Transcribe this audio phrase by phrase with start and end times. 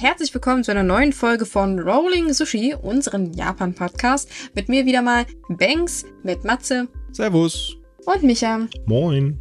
[0.00, 4.30] Herzlich willkommen zu einer neuen Folge von Rolling Sushi, unserem Japan-Podcast.
[4.54, 6.88] Mit mir wieder mal Banks, mit Matze.
[7.12, 7.76] Servus.
[8.06, 8.66] Und Micha.
[8.86, 9.38] Moin.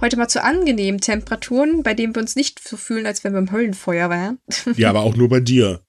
[0.00, 3.40] Heute mal zu angenehmen Temperaturen, bei denen wir uns nicht so fühlen, als wenn wir
[3.40, 4.38] im Höllenfeuer wären.
[4.76, 5.82] Ja, aber auch nur bei dir.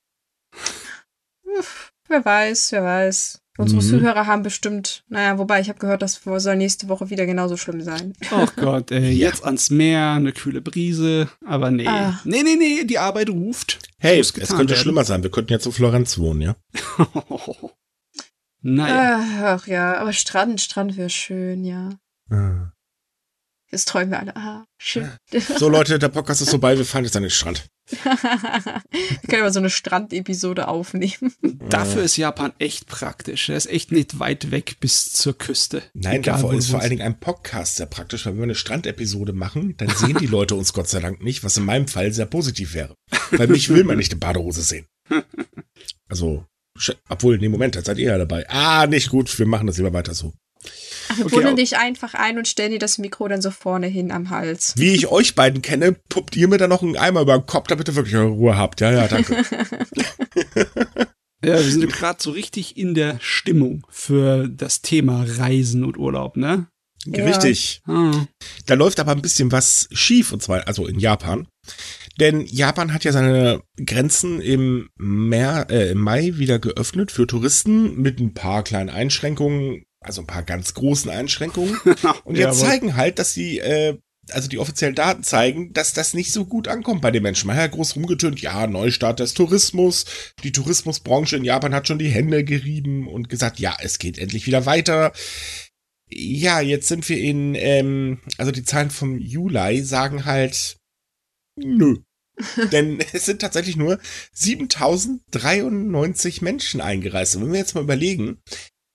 [2.07, 3.43] wer weiß, wer weiß.
[3.59, 3.87] Unsere mhm.
[3.87, 7.81] Zuhörer haben bestimmt, naja, wobei ich habe gehört, das soll nächste Woche wieder genauso schlimm
[7.81, 8.13] sein.
[8.31, 11.85] Oh Gott, ey, jetzt ans Meer, eine kühle Brise, aber nee.
[11.85, 12.21] Ah.
[12.23, 13.79] Nee, nee, nee, die Arbeit ruft.
[13.97, 14.75] Hey, es könnte werden.
[14.75, 15.23] schlimmer sein.
[15.23, 16.55] Wir könnten jetzt in Florenz wohnen, ja?
[18.61, 19.57] naja.
[19.57, 21.89] Ach ja, aber Strand, Strand wäre schön, ja.
[22.29, 22.71] Ah.
[23.71, 24.35] Jetzt träumen wir alle.
[24.35, 25.11] Ah, schön.
[25.31, 27.67] So, Leute, der Podcast ist vorbei, wir fahren jetzt an den Strand.
[27.89, 31.33] wir können mal so eine Strandepisode aufnehmen.
[31.69, 33.49] Dafür ist Japan echt praktisch.
[33.49, 35.83] Er ist echt nicht weit weg bis zur Küste.
[35.93, 38.55] Nein, Egal, davor ist vor allen Dingen ein Podcast sehr praktisch, weil wenn wir eine
[38.55, 42.11] Strandepisode machen, dann sehen die Leute uns Gott sei Dank nicht, was in meinem Fall
[42.11, 42.95] sehr positiv wäre.
[43.31, 44.87] Weil mich will man nicht in Badehose sehen.
[46.07, 46.45] Also,
[47.07, 48.49] obwohl, in dem Moment, da seid ihr ja dabei.
[48.49, 50.33] Ah, nicht gut, wir machen das lieber weiter so.
[51.15, 54.11] Wir okay, buddeln dich einfach ein und stellen dir das Mikro dann so vorne hin
[54.11, 54.73] am Hals.
[54.77, 57.67] Wie ich euch beiden kenne, puppt ihr mir dann noch einen Eimer über den Kopf,
[57.67, 58.81] damit ihr wirklich eure Ruhe habt.
[58.81, 59.33] Ja, ja, danke.
[61.43, 66.37] ja, wir sind gerade so richtig in der Stimmung für das Thema Reisen und Urlaub,
[66.37, 66.67] ne?
[67.05, 67.25] Ja.
[67.25, 67.81] Richtig.
[67.85, 68.25] Ah.
[68.65, 71.47] Da läuft aber ein bisschen was schief, und zwar, also in Japan.
[72.19, 77.95] Denn Japan hat ja seine Grenzen im, Meer, äh, im Mai wieder geöffnet für Touristen
[78.01, 81.77] mit ein paar kleinen Einschränkungen also ein paar ganz großen Einschränkungen.
[82.23, 83.97] Und jetzt zeigen halt, dass die, äh,
[84.31, 87.47] also die offiziellen Daten zeigen, dass das nicht so gut ankommt bei den Menschen.
[87.47, 90.05] Man hat ja groß rumgetönt, ja, Neustart des Tourismus.
[90.43, 94.45] Die Tourismusbranche in Japan hat schon die Hände gerieben und gesagt, ja, es geht endlich
[94.45, 95.13] wieder weiter.
[96.07, 100.77] Ja, jetzt sind wir in, ähm, also die Zahlen vom Juli sagen halt,
[101.55, 101.97] nö.
[102.71, 103.99] Denn es sind tatsächlich nur
[104.31, 107.35] 7093 Menschen eingereist.
[107.35, 108.41] Und wenn wir jetzt mal überlegen,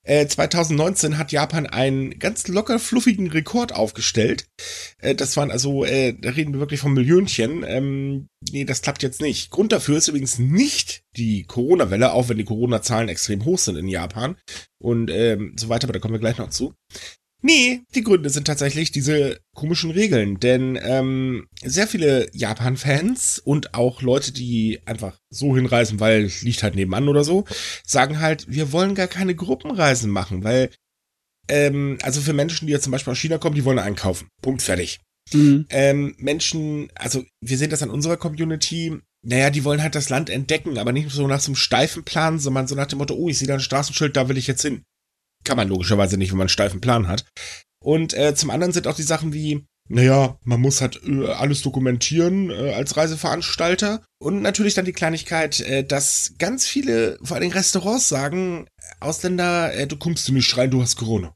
[0.05, 4.47] 2019 äh, hat Japan einen ganz locker fluffigen Rekord aufgestellt.
[4.99, 7.65] Äh, das waren also, äh, da reden wir wirklich von Millionchen.
[7.67, 9.51] Ähm, nee, das klappt jetzt nicht.
[9.51, 13.89] Grund dafür ist übrigens nicht die Corona-Welle, auch wenn die Corona-Zahlen extrem hoch sind in
[13.89, 14.37] Japan
[14.79, 16.75] und ähm, so weiter, aber da kommen wir gleich noch zu.
[17.47, 24.01] Nee, die Gründe sind tatsächlich diese komischen Regeln, denn ähm, sehr viele Japan-Fans und auch
[24.01, 27.45] Leute, die einfach so hinreisen, weil liegt halt nebenan oder so,
[27.85, 30.71] sagen halt, wir wollen gar keine Gruppenreisen machen, weil
[31.49, 34.29] ähm, also für Menschen, die jetzt zum Beispiel aus China kommen, die wollen einkaufen.
[34.41, 35.01] Punkt fertig.
[35.35, 35.67] Mhm.
[35.69, 40.31] Ähm, Menschen, also wir sehen das an unserer Community, naja, die wollen halt das Land
[40.31, 43.29] entdecken, aber nicht so nach so einem steifen Plan, sondern so nach dem Motto, oh,
[43.29, 44.83] ich sehe da ein Straßenschild, da will ich jetzt hin.
[45.45, 47.25] Kann man logischerweise nicht, wenn man einen steifen Plan hat.
[47.83, 51.61] Und äh, zum anderen sind auch die Sachen wie, naja, man muss halt äh, alles
[51.61, 54.03] dokumentieren äh, als Reiseveranstalter.
[54.19, 58.67] Und natürlich dann die Kleinigkeit, äh, dass ganz viele, vor allem Restaurants sagen,
[59.01, 61.35] Ausländer, äh, du kommst du nicht rein, du hast Corona.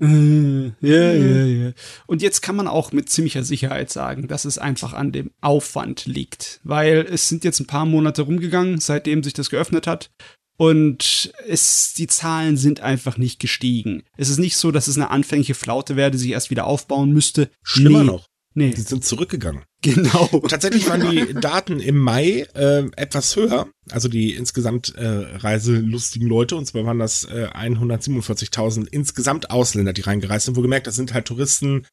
[0.00, 1.72] Äh, ja, ja, ja.
[2.06, 6.06] Und jetzt kann man auch mit ziemlicher Sicherheit sagen, dass es einfach an dem Aufwand
[6.06, 6.60] liegt.
[6.64, 10.10] Weil es sind jetzt ein paar Monate rumgegangen, seitdem sich das geöffnet hat.
[10.56, 14.02] Und es, die Zahlen sind einfach nicht gestiegen.
[14.16, 17.12] Es ist nicht so, dass es eine anfängliche Flaute wäre, die sich erst wieder aufbauen
[17.12, 17.50] müsste.
[17.62, 18.06] Schlimmer nee.
[18.06, 18.28] noch.
[18.54, 18.70] Nee.
[18.70, 19.62] Die sind zurückgegangen.
[19.80, 20.28] Genau.
[20.30, 26.28] Und tatsächlich waren die Daten im Mai äh, etwas höher, also die insgesamt äh, reiselustigen
[26.28, 30.56] Leute, und zwar waren das äh, 147.000 insgesamt Ausländer, die reingereist sind.
[30.56, 31.86] Wo gemerkt, das sind halt Touristen,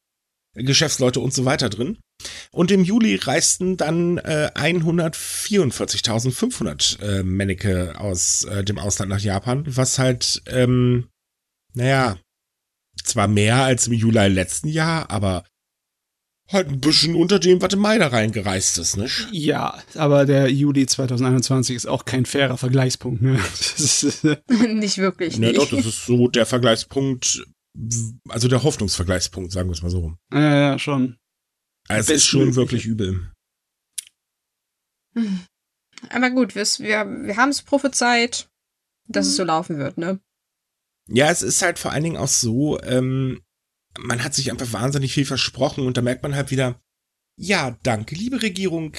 [0.54, 1.98] Geschäftsleute und so weiter drin.
[2.50, 9.64] Und im Juli reisten dann äh, 144.500 äh, Männeke aus äh, dem Ausland nach Japan,
[9.66, 11.08] was halt, ähm,
[11.74, 12.18] naja,
[13.04, 15.44] zwar mehr als im Juli letzten Jahr, aber
[16.48, 19.28] halt ein bisschen unter dem, was im Mai da reingereist ist, nicht?
[19.30, 23.34] Ja, aber der Juli 2021 ist auch kein fairer Vergleichspunkt, ne?
[24.74, 25.36] nicht wirklich.
[25.36, 27.46] Ja, doch, das ist so der Vergleichspunkt,
[28.28, 30.18] also der Hoffnungsvergleichspunkt, sagen wir es mal so rum.
[30.32, 31.16] Ja, ja, schon.
[31.88, 33.32] Also es ist schon wirklich übel.
[35.14, 35.40] Hm.
[36.08, 38.48] Aber gut, wir, wir, wir haben es prophezeit,
[39.06, 39.30] dass mhm.
[39.30, 40.20] es so laufen wird, ne?
[41.08, 43.42] Ja, es ist halt vor allen Dingen auch so, ähm,
[43.98, 46.80] man hat sich einfach wahnsinnig viel versprochen und da merkt man halt wieder,
[47.36, 48.96] ja, danke, liebe Regierung,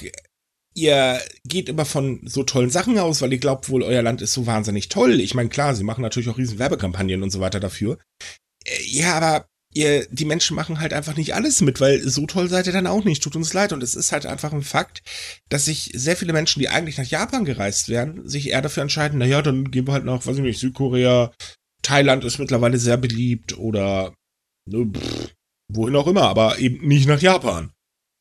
[0.74, 4.32] ihr geht immer von so tollen Sachen aus, weil ihr glaubt wohl, euer Land ist
[4.32, 5.20] so wahnsinnig toll.
[5.20, 7.98] Ich meine, klar, sie machen natürlich auch riesen Werbekampagnen und so weiter dafür.
[8.64, 12.48] Äh, ja, aber ihr, die Menschen machen halt einfach nicht alles mit, weil so toll
[12.48, 13.22] seid ihr dann auch nicht.
[13.22, 13.72] Tut uns leid.
[13.72, 15.02] Und es ist halt einfach ein Fakt,
[15.48, 19.18] dass sich sehr viele Menschen, die eigentlich nach Japan gereist wären, sich eher dafür entscheiden,
[19.18, 21.32] na ja, dann gehen wir halt nach, weiß ich nicht, Südkorea.
[21.82, 24.14] Thailand ist mittlerweile sehr beliebt oder
[24.70, 25.32] ne, pff,
[25.72, 27.72] wohin auch immer, aber eben nicht nach Japan.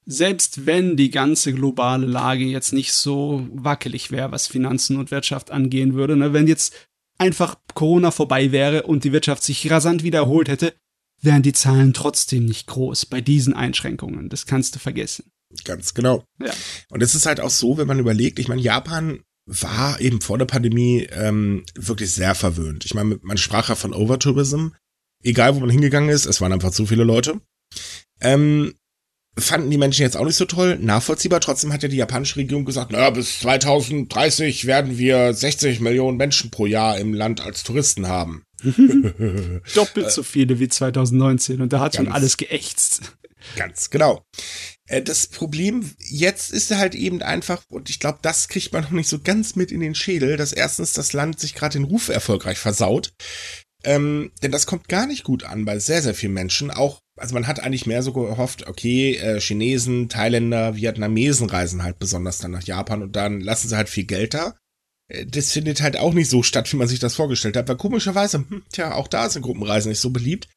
[0.05, 5.51] selbst wenn die ganze globale Lage jetzt nicht so wackelig wäre, was Finanzen und Wirtschaft
[5.51, 6.73] angehen würde, ne, wenn jetzt
[7.21, 10.73] einfach Corona vorbei wäre und die Wirtschaft sich rasant wiederholt hätte,
[11.21, 14.27] wären die Zahlen trotzdem nicht groß bei diesen Einschränkungen.
[14.27, 15.31] Das kannst du vergessen.
[15.63, 16.23] Ganz genau.
[16.39, 16.51] Ja.
[16.89, 20.37] Und es ist halt auch so, wenn man überlegt, ich meine, Japan war eben vor
[20.37, 22.85] der Pandemie ähm, wirklich sehr verwöhnt.
[22.85, 24.69] Ich meine, man sprach ja von Overtourism.
[25.23, 27.39] Egal, wo man hingegangen ist, es waren einfach zu viele Leute.
[28.19, 28.73] Ähm,
[29.37, 31.39] fanden die Menschen jetzt auch nicht so toll, nachvollziehbar.
[31.39, 36.51] Trotzdem hat ja die japanische Regierung gesagt, naja, bis 2030 werden wir 60 Millionen Menschen
[36.51, 38.43] pro Jahr im Land als Touristen haben.
[39.73, 43.13] Doppelt so viele wie 2019 und da hat schon alles geächtzt.
[43.55, 44.23] Ganz genau.
[44.87, 48.91] Äh, das Problem jetzt ist halt eben einfach, und ich glaube, das kriegt man noch
[48.91, 52.09] nicht so ganz mit in den Schädel, dass erstens das Land sich gerade den Ruf
[52.09, 53.13] erfolgreich versaut.
[53.83, 56.69] Ähm, denn das kommt gar nicht gut an bei sehr, sehr vielen Menschen.
[56.69, 61.99] Auch, also man hat eigentlich mehr so gehofft, okay, äh, Chinesen, Thailänder, Vietnamesen reisen halt
[61.99, 64.57] besonders dann nach Japan und dann lassen sie halt viel Geld da.
[65.07, 67.77] Äh, das findet halt auch nicht so statt, wie man sich das vorgestellt hat, weil
[67.77, 70.49] komischerweise, hm, tja, auch da sind Gruppenreisen nicht so beliebt.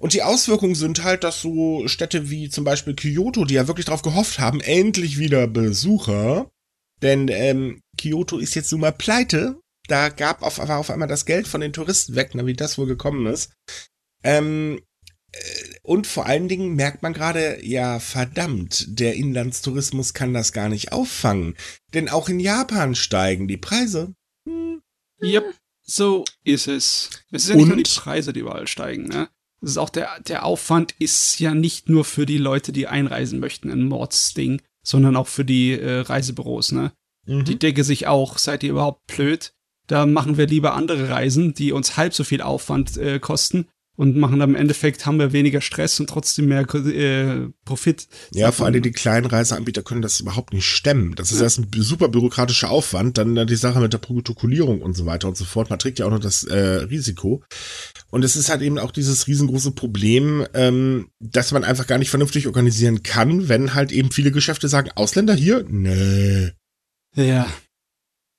[0.00, 3.86] Und die Auswirkungen sind halt, dass so Städte wie zum Beispiel Kyoto, die ja wirklich
[3.86, 6.48] darauf gehofft haben, endlich wieder Besucher,
[7.02, 9.60] denn ähm, Kyoto ist jetzt nun mal pleite.
[9.88, 12.78] Da gab auf, war auf einmal das Geld von den Touristen weg, na, wie das
[12.78, 13.52] wohl gekommen ist.
[14.22, 14.87] Ähm, äh,
[15.88, 20.92] und vor allen Dingen merkt man gerade, ja, verdammt, der Inlandstourismus kann das gar nicht
[20.92, 21.54] auffangen.
[21.94, 24.12] Denn auch in Japan steigen die Preise.
[24.46, 24.82] Hm.
[25.22, 27.08] Yep, so ist es.
[27.30, 29.30] Es ist ja nicht und, nur die Preise, die überall steigen, ne?
[29.62, 33.40] Das ist auch der, der Aufwand ist ja nicht nur für die Leute, die einreisen
[33.40, 36.92] möchten, ein Mordsding, sondern auch für die äh, Reisebüros, ne?
[37.24, 37.46] Mhm.
[37.46, 39.54] Die denken sich auch, seid ihr überhaupt blöd?
[39.86, 43.68] Da machen wir lieber andere Reisen, die uns halb so viel Aufwand äh, kosten
[43.98, 48.06] und machen am Endeffekt haben wir weniger Stress und trotzdem mehr äh, Profit.
[48.32, 51.16] Ja, vor allem die kleinen Reiseanbieter können das überhaupt nicht stemmen.
[51.16, 51.44] Das ist ja.
[51.44, 55.36] erst ein super bürokratischer Aufwand, dann die Sache mit der Protokollierung und so weiter und
[55.36, 55.68] so fort.
[55.68, 57.42] Man trägt ja auch noch das äh, Risiko.
[58.10, 62.10] Und es ist halt eben auch dieses riesengroße Problem, ähm, dass man einfach gar nicht
[62.10, 65.64] vernünftig organisieren kann, wenn halt eben viele Geschäfte sagen, Ausländer hier?
[65.68, 66.52] Nee.
[67.16, 67.48] Ja.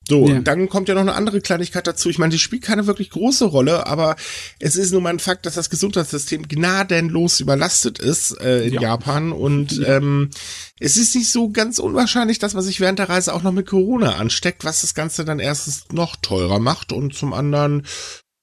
[0.10, 0.40] So, ja.
[0.40, 2.10] dann kommt ja noch eine andere Kleinigkeit dazu.
[2.10, 4.16] Ich meine, die spielt keine wirklich große Rolle, aber
[4.60, 8.82] es ist nun mal ein Fakt, dass das Gesundheitssystem gnadenlos überlastet ist äh, in ja.
[8.82, 9.98] Japan und ja.
[9.98, 10.32] ähm,
[10.80, 13.68] es ist nicht so ganz unwahrscheinlich, dass man sich während der Reise auch noch mit
[13.68, 17.86] Corona ansteckt, was das Ganze dann erstens noch teurer macht und zum anderen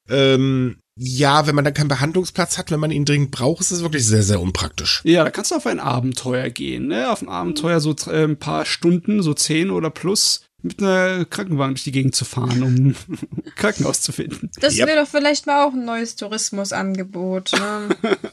[0.08, 3.82] ähm, ja, wenn man da keinen Behandlungsplatz hat, wenn man ihn dringend braucht, ist es
[3.82, 5.02] wirklich sehr, sehr unpraktisch.
[5.04, 7.10] Ja, da kannst du auf ein Abenteuer gehen, ne?
[7.10, 11.74] Auf ein Abenteuer so äh, ein paar Stunden, so zehn oder plus mit einer Krankenwagen
[11.74, 12.94] durch die Gegend zu fahren, um
[13.56, 14.50] Krankenhaus zu finden.
[14.60, 14.88] Das yep.
[14.88, 17.52] wäre doch vielleicht mal auch ein neues Tourismusangebot.
[17.52, 17.88] Ne?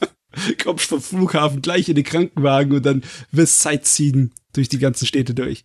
[0.62, 5.34] Kommst vom Flughafen gleich in den Krankenwagen und dann wirst Sightseeing durch die ganzen Städte
[5.34, 5.64] durch.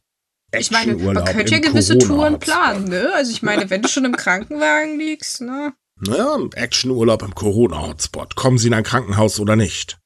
[0.52, 3.12] Ich meine, man könnte ja gewisse Touren planen, ne?
[3.14, 5.74] Also ich meine, wenn du schon im Krankenwagen liegst, ne?
[6.02, 8.36] Naja, Actionurlaub im Corona-Hotspot.
[8.36, 10.00] Kommen Sie in ein Krankenhaus oder nicht?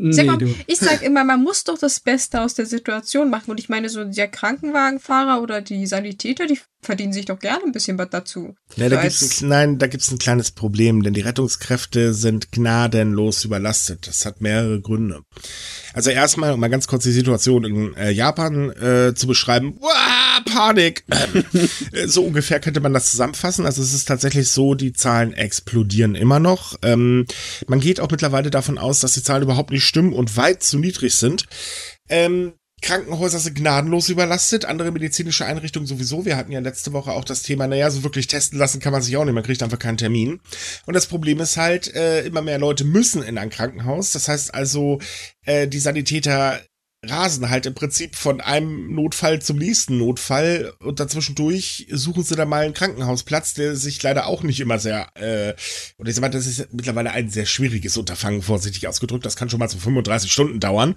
[0.00, 3.50] Nee, mal, ich sag immer, man muss doch das Beste aus der Situation machen.
[3.50, 7.72] Und ich meine, so der Krankenwagenfahrer oder die Sanitäter, die verdienen sich doch gerne ein
[7.72, 8.54] bisschen was dazu.
[8.76, 13.44] Ja, da gibt's ein, nein, da gibt's ein kleines Problem, denn die Rettungskräfte sind gnadenlos
[13.44, 14.06] überlastet.
[14.06, 15.22] Das hat mehrere Gründe.
[15.92, 19.76] Also erstmal, um mal ganz kurz die Situation in äh, Japan äh, zu beschreiben.
[19.80, 21.04] Uah, Panik!
[22.06, 23.66] so ungefähr könnte man das zusammenfassen.
[23.66, 26.76] Also es ist tatsächlich so, die Zahlen explodieren immer noch.
[26.82, 27.26] Ähm,
[27.66, 30.78] man geht auch mittlerweile davon aus, dass die Zahlen überhaupt nicht stimmen und weit zu
[30.78, 31.46] niedrig sind.
[32.08, 36.24] Ähm, Krankenhäuser sind gnadenlos überlastet, andere medizinische Einrichtungen sowieso.
[36.24, 39.02] Wir hatten ja letzte Woche auch das Thema, naja, so wirklich testen lassen kann man
[39.02, 40.40] sich auch nicht, man kriegt einfach keinen Termin.
[40.86, 44.12] Und das Problem ist halt, äh, immer mehr Leute müssen in ein Krankenhaus.
[44.12, 45.00] Das heißt also,
[45.44, 46.60] äh, die Sanitäter
[47.04, 52.48] rasen halt im Prinzip von einem Notfall zum nächsten Notfall und dazwischendurch suchen sie dann
[52.48, 55.54] mal einen Krankenhausplatz, der sich leider auch nicht immer sehr, äh,
[55.98, 59.24] oder ich sag mal, das ist mittlerweile ein sehr schwieriges Unterfangen, vorsichtig ausgedrückt.
[59.24, 60.96] Das kann schon mal so 35 Stunden dauern.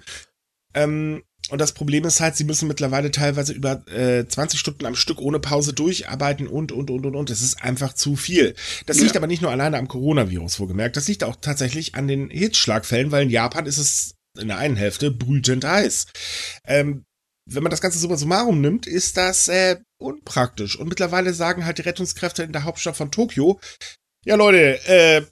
[0.74, 4.94] Ähm, und das Problem ist halt, sie müssen mittlerweile teilweise über äh, 20 Stunden am
[4.94, 7.30] Stück ohne Pause durcharbeiten und, und, und, und, und.
[7.30, 8.54] Das ist einfach zu viel.
[8.86, 9.04] Das ja.
[9.04, 10.96] liegt aber nicht nur alleine am Coronavirus, wohlgemerkt.
[10.96, 14.76] Das liegt auch tatsächlich an den Hitzschlagfällen, weil in Japan ist es in der einen
[14.76, 16.06] Hälfte brütend heiß.
[16.64, 17.04] Ähm,
[17.44, 20.78] wenn man das Ganze summa summarum nimmt, ist das äh, unpraktisch.
[20.78, 23.60] Und mittlerweile sagen halt die Rettungskräfte in der Hauptstadt von Tokio,
[24.24, 25.22] ja Leute, äh,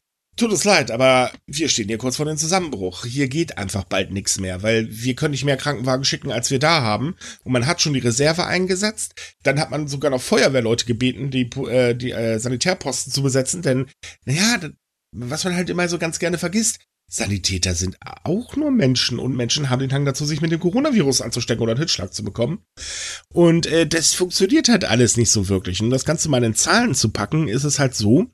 [0.41, 3.05] Tut uns leid, aber wir stehen hier kurz vor dem Zusammenbruch.
[3.05, 6.59] Hier geht einfach bald nichts mehr, weil wir können nicht mehr Krankenwagen schicken, als wir
[6.59, 7.15] da haben.
[7.45, 9.13] Und man hat schon die Reserve eingesetzt.
[9.43, 13.91] Dann hat man sogar noch Feuerwehrleute gebeten, die, äh, die äh, Sanitärposten zu besetzen, denn,
[14.25, 14.71] naja,
[15.13, 16.79] was man halt immer so ganz gerne vergisst,
[17.13, 21.23] Sanitäter sind auch nur Menschen und Menschen haben den Hang dazu, sich mit dem Coronavirus
[21.23, 22.63] anzustecken oder einen Hitschlag zu bekommen.
[23.33, 25.83] Und äh, das funktioniert halt alles nicht so wirklich.
[25.83, 28.27] Und das Ganze mal in Zahlen zu packen, ist es halt so,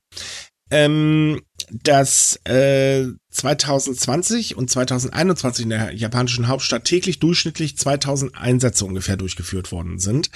[0.71, 9.17] ähm, dass äh, 2020 und 2021 in der japanischen Hauptstadt täglich durchschnittlich 2000 Einsätze ungefähr
[9.17, 10.31] durchgeführt worden sind.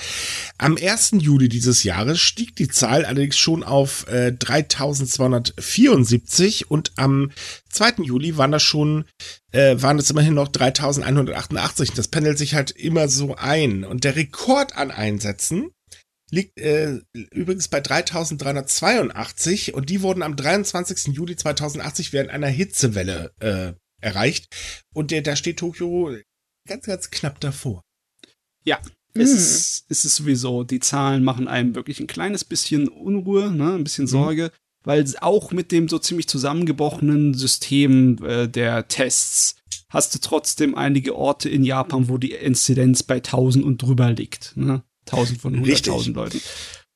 [0.59, 1.13] Am 1.
[1.19, 7.31] Juli dieses Jahres stieg die Zahl allerdings schon auf äh, 3274 und am
[7.71, 8.03] 2.
[8.03, 9.07] Juli waren das schon,
[9.53, 11.93] äh, waren es immerhin noch 3188.
[11.93, 13.85] Das pendelt sich halt immer so ein.
[13.85, 15.71] Und der Rekord an Einsätzen
[16.31, 21.15] liegt äh, übrigens bei 3382 und die wurden am 23.
[21.15, 24.47] Juli 2080 während einer Hitzewelle äh, erreicht.
[24.95, 26.17] Und der, da steht Tokio
[26.69, 27.83] ganz, ganz knapp davor.
[28.65, 28.81] Ja,
[29.15, 29.37] es, mhm.
[29.37, 33.85] ist, es ist sowieso, die Zahlen machen einem wirklich ein kleines bisschen Unruhe, ne, ein
[33.85, 34.11] bisschen mhm.
[34.11, 34.51] Sorge, mhm.
[34.85, 39.57] weil auch mit dem so ziemlich zusammengebrochenen System äh, der Tests
[39.89, 44.57] hast du trotzdem einige Orte in Japan, wo die Inzidenz bei 1000 und drüber liegt.
[44.57, 44.85] Ne?
[45.07, 46.41] 1000 von 100.000 Leuten.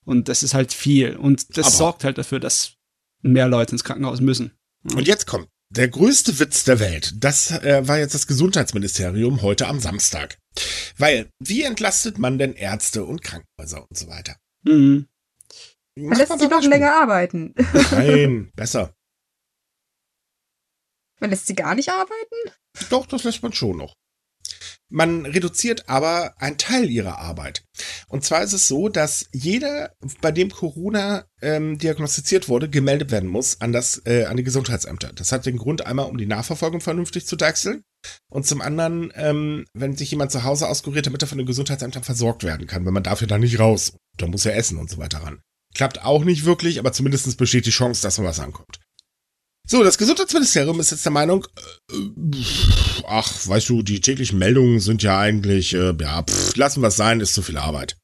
[0.04, 1.16] Und das ist halt viel.
[1.16, 2.74] Und das Aber sorgt halt dafür, dass
[3.22, 4.52] mehr Leute ins Krankenhaus müssen.
[4.94, 7.14] Und jetzt kommt der größte Witz der Welt.
[7.16, 10.38] Das äh, war jetzt das Gesundheitsministerium heute am Samstag.
[10.98, 14.36] Weil, wie entlastet man denn Ärzte und Krankenhäuser und so weiter?
[14.62, 15.06] Mhm.
[15.96, 17.54] Man lässt sie doch länger arbeiten.
[17.92, 18.94] Nein, besser.
[21.20, 22.50] Man lässt sie gar nicht arbeiten?
[22.90, 23.94] Doch, das lässt man schon noch.
[24.94, 27.64] Man reduziert aber einen Teil ihrer Arbeit.
[28.06, 33.28] Und zwar ist es so, dass jeder, bei dem Corona ähm, diagnostiziert wurde, gemeldet werden
[33.28, 35.12] muss an das äh, an die Gesundheitsämter.
[35.12, 37.82] Das hat den Grund einmal, um die Nachverfolgung vernünftig zu deichseln
[38.30, 42.04] und zum anderen, ähm, wenn sich jemand zu Hause auskuriert, damit er von den Gesundheitsämtern
[42.04, 43.94] versorgt werden kann, weil man darf ja da nicht raus.
[44.16, 45.40] Da muss er essen und so weiter ran.
[45.74, 48.78] Klappt auch nicht wirklich, aber zumindest besteht die Chance, dass man was ankommt.
[49.66, 51.46] So, das Gesundheitsministerium ist jetzt der Meinung,
[51.90, 52.36] äh,
[53.06, 56.96] ach, weißt du, die täglichen Meldungen sind ja eigentlich, äh, ja, pff, lassen wir es
[56.96, 57.96] sein, ist zu viel Arbeit.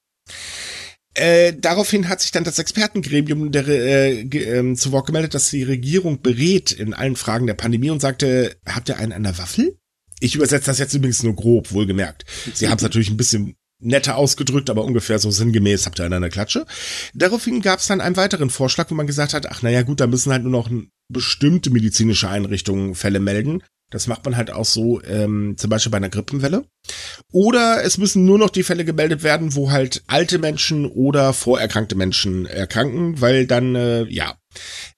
[1.14, 5.64] Äh, daraufhin hat sich dann das Expertengremium der, äh, äh, zu Wort gemeldet, dass die
[5.64, 9.76] Regierung berät in allen Fragen der Pandemie und sagte, habt ihr einen an der Waffel?
[10.21, 12.25] Ich übersetze das jetzt übrigens nur grob, wohlgemerkt.
[12.55, 16.15] Sie haben es natürlich ein bisschen netter ausgedrückt, aber ungefähr so sinngemäß habt ihr einen
[16.15, 16.67] an der Klatsche.
[17.15, 20.07] Daraufhin gab es dann einen weiteren Vorschlag, wo man gesagt hat, ach naja gut, da
[20.07, 20.71] müssen halt nur noch
[21.09, 23.63] bestimmte medizinische Einrichtungen Fälle melden.
[23.91, 26.65] Das macht man halt auch so, ähm, zum Beispiel bei einer Grippenwelle.
[27.33, 31.97] Oder es müssen nur noch die Fälle gemeldet werden, wo halt alte Menschen oder vorerkrankte
[31.97, 34.37] Menschen erkranken, weil dann, äh, ja.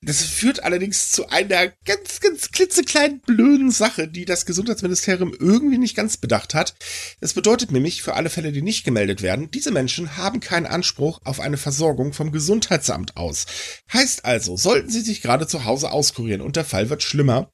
[0.00, 5.94] Das führt allerdings zu einer ganz, ganz klitzekleinen blöden Sache, die das Gesundheitsministerium irgendwie nicht
[5.94, 6.74] ganz bedacht hat.
[7.20, 11.20] Das bedeutet nämlich für alle Fälle, die nicht gemeldet werden, diese Menschen haben keinen Anspruch
[11.24, 13.46] auf eine Versorgung vom Gesundheitsamt aus.
[13.92, 17.50] Heißt also, sollten sie sich gerade zu Hause auskurieren und der Fall wird schlimmer,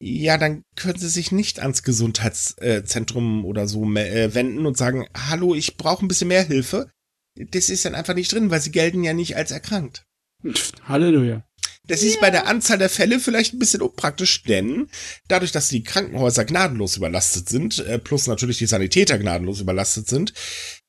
[0.00, 5.54] ja, dann können sie sich nicht ans Gesundheitszentrum oder so äh, wenden und sagen, hallo,
[5.56, 6.88] ich brauche ein bisschen mehr Hilfe.
[7.34, 10.04] Das ist dann einfach nicht drin, weil sie gelten ja nicht als erkrankt.
[10.84, 11.44] Halleluja.
[11.88, 12.20] Das ist ja.
[12.20, 14.88] bei der Anzahl der Fälle vielleicht ein bisschen unpraktisch, denn
[15.26, 20.34] dadurch, dass die Krankenhäuser gnadenlos überlastet sind, äh, plus natürlich die Sanitäter gnadenlos überlastet sind,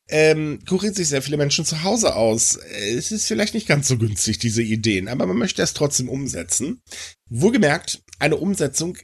[0.09, 2.57] ähm, kurieren sich sehr viele Menschen zu Hause aus.
[2.95, 6.81] Es ist vielleicht nicht ganz so günstig, diese Ideen, aber man möchte es trotzdem umsetzen.
[7.29, 8.97] Wohlgemerkt, eine Umsetzung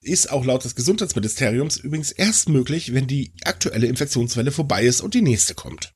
[0.00, 5.14] ist auch laut des Gesundheitsministeriums übrigens erst möglich, wenn die aktuelle Infektionswelle vorbei ist und
[5.14, 5.92] die nächste kommt.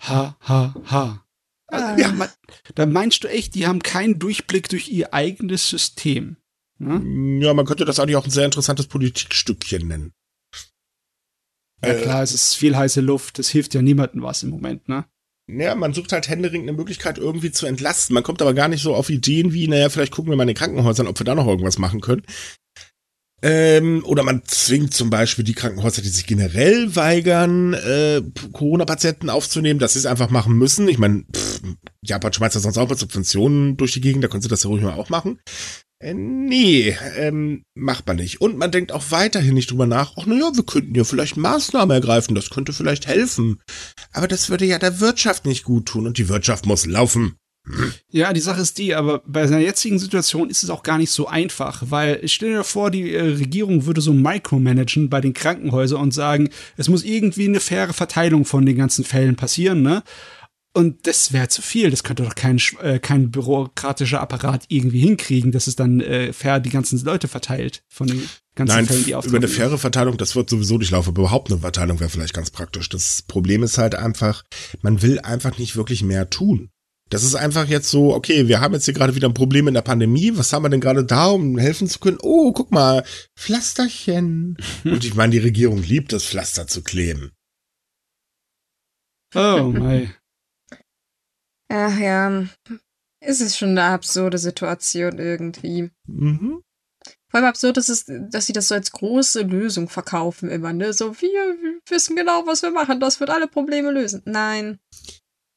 [0.00, 1.24] Ha, ha, ha.
[1.72, 1.96] Ah.
[1.96, 2.28] Ja, man,
[2.74, 6.36] da meinst du echt, die haben keinen Durchblick durch ihr eigenes System.
[6.78, 7.40] Ne?
[7.42, 10.12] Ja, man könnte das eigentlich auch ein sehr interessantes Politikstückchen nennen.
[11.82, 14.88] Ja äh, klar, es ist viel heiße Luft, das hilft ja niemandem was im Moment,
[14.88, 15.06] ne?
[15.48, 18.14] Ja, man sucht halt händeringend eine Möglichkeit irgendwie zu entlasten.
[18.14, 20.48] Man kommt aber gar nicht so auf Ideen wie, naja, vielleicht gucken wir mal in
[20.48, 22.22] den Krankenhäusern, ob wir da noch irgendwas machen können.
[23.44, 28.22] Ähm, oder man zwingt zum Beispiel die Krankenhäuser, die sich generell weigern, äh,
[28.52, 30.88] Corona-Patienten aufzunehmen, dass sie es einfach machen müssen.
[30.88, 31.24] Ich meine,
[32.02, 34.70] Japan schmeißt ja sonst auch mal Subventionen durch die Gegend, da können sie das ja
[34.70, 35.40] ruhig mal auch machen.
[36.02, 38.40] Äh, nee, ähm, macht man nicht.
[38.40, 41.94] Und man denkt auch weiterhin nicht drüber nach, ach naja, wir könnten ja vielleicht Maßnahmen
[41.94, 43.60] ergreifen, das könnte vielleicht helfen.
[44.12, 47.36] Aber das würde ja der Wirtschaft nicht gut tun und die Wirtschaft muss laufen.
[48.10, 51.10] Ja, die Sache ist die, aber bei seiner jetzigen Situation ist es auch gar nicht
[51.10, 55.32] so einfach, weil ich stelle dir vor, die äh, Regierung würde so micromanagen bei den
[55.32, 60.02] Krankenhäusern und sagen, es muss irgendwie eine faire Verteilung von den ganzen Fällen passieren, ne?
[60.74, 61.90] Und das wäre zu viel.
[61.90, 66.60] Das könnte doch kein, äh, kein bürokratischer Apparat irgendwie hinkriegen, dass es dann äh, fair
[66.60, 70.34] die ganzen Leute verteilt von den ganzen Nein, Fällen, die Über eine faire Verteilung, das
[70.34, 71.10] wird sowieso nicht laufen.
[71.10, 72.88] Aber überhaupt eine Verteilung wäre vielleicht ganz praktisch.
[72.88, 74.44] Das Problem ist halt einfach,
[74.80, 76.70] man will einfach nicht wirklich mehr tun.
[77.12, 79.74] Das ist einfach jetzt so, okay, wir haben jetzt hier gerade wieder ein Problem in
[79.74, 80.34] der Pandemie.
[80.34, 82.16] Was haben wir denn gerade da, um helfen zu können?
[82.22, 83.04] Oh, guck mal,
[83.36, 84.56] Pflasterchen.
[84.84, 87.32] Und ich meine, die Regierung liebt es, Pflaster zu kleben.
[89.34, 90.14] Oh mein.
[91.68, 92.46] Ach ja,
[93.20, 95.90] es ist schon eine absurde Situation irgendwie.
[96.06, 96.62] Mhm.
[97.30, 100.94] Vor allem absurd ist es, dass sie das so als große Lösung verkaufen immer, ne?
[100.94, 101.56] So, wir
[101.90, 104.22] wissen genau, was wir machen, das wird alle Probleme lösen.
[104.24, 104.78] Nein.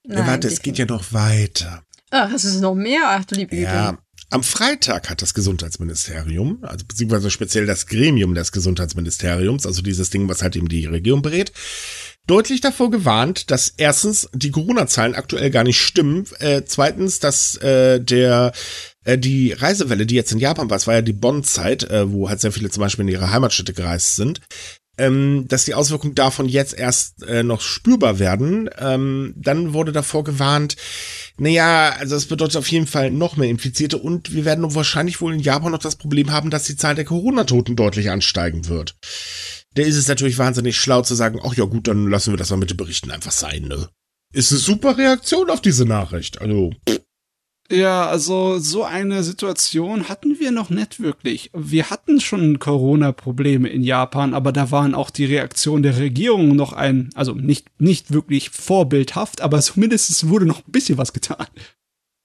[0.07, 1.83] Nein ja, warte, es geht ja noch weiter.
[2.11, 3.01] Ach, es ist noch mehr?
[3.05, 3.97] Ach, du liebe Ja,
[4.31, 10.27] am Freitag hat das Gesundheitsministerium, also beziehungsweise speziell das Gremium des Gesundheitsministeriums, also dieses Ding,
[10.27, 11.51] was halt eben die Regierung berät,
[12.25, 18.01] deutlich davor gewarnt, dass erstens die Corona-Zahlen aktuell gar nicht stimmen, äh, zweitens, dass äh,
[18.01, 18.51] der
[19.03, 22.27] äh, die Reisewelle, die jetzt in Japan war, es war ja die Bonn-Zeit, äh, wo
[22.27, 24.41] halt sehr viele zum Beispiel in ihre Heimatstädte gereist sind,
[24.97, 28.69] ähm, dass die Auswirkungen davon jetzt erst äh, noch spürbar werden.
[28.77, 30.75] Ähm, dann wurde davor gewarnt,
[31.37, 35.33] naja, also es bedeutet auf jeden Fall noch mehr Infizierte und wir werden wahrscheinlich wohl
[35.33, 38.95] in Japan noch das Problem haben, dass die Zahl der Corona-Toten deutlich ansteigen wird.
[39.73, 42.49] Da ist es natürlich wahnsinnig schlau zu sagen, ach ja gut, dann lassen wir das
[42.49, 43.89] mal mit den Berichten einfach sein, ne?
[44.33, 46.41] Ist eine super Reaktion auf diese Nachricht.
[46.41, 46.71] Also.
[46.89, 47.04] Pff.
[47.71, 51.49] Ja, also so eine Situation hatten wir noch nicht wirklich.
[51.53, 56.73] Wir hatten schon Corona-Probleme in Japan, aber da waren auch die Reaktionen der Regierung noch
[56.73, 61.47] ein, also nicht, nicht wirklich vorbildhaft, aber zumindest wurde noch ein bisschen was getan.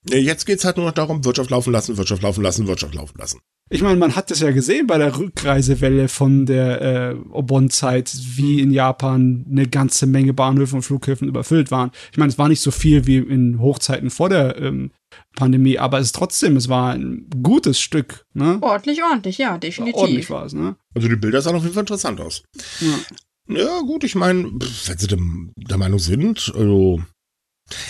[0.08, 3.40] Jetzt geht's halt nur noch darum, Wirtschaft laufen lassen, Wirtschaft laufen lassen, Wirtschaft laufen lassen.
[3.72, 8.60] Ich meine, man hat das ja gesehen bei der Rückreisewelle von der äh, Obon-Zeit, wie
[8.60, 11.92] in Japan eine ganze Menge Bahnhöfe und Flughäfen überfüllt waren.
[12.10, 14.90] Ich meine, es war nicht so viel wie in Hochzeiten vor der ähm,
[15.36, 18.26] Pandemie, aber es ist trotzdem, es war ein gutes Stück.
[18.34, 18.58] Ne?
[18.60, 19.96] Ordentlich, ordentlich, ja, definitiv.
[19.96, 20.76] Ordentlich war es, ne?
[20.94, 22.42] Also die Bilder sahen auf jeden Fall interessant aus.
[22.80, 27.00] Ja, ja gut, ich meine, wenn sie der Meinung sind, also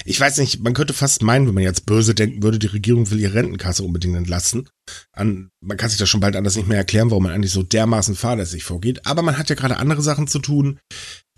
[0.04, 3.10] ich weiß nicht, man könnte fast meinen, wenn man jetzt böse denken würde, die Regierung
[3.10, 4.68] will ihre Rentenkasse unbedingt entlassen.
[5.12, 7.62] An, man kann sich das schon bald anders nicht mehr erklären, warum man eigentlich so
[7.62, 9.06] dermaßen fahrlässig vorgeht.
[9.06, 10.78] Aber man hat ja gerade andere Sachen zu tun.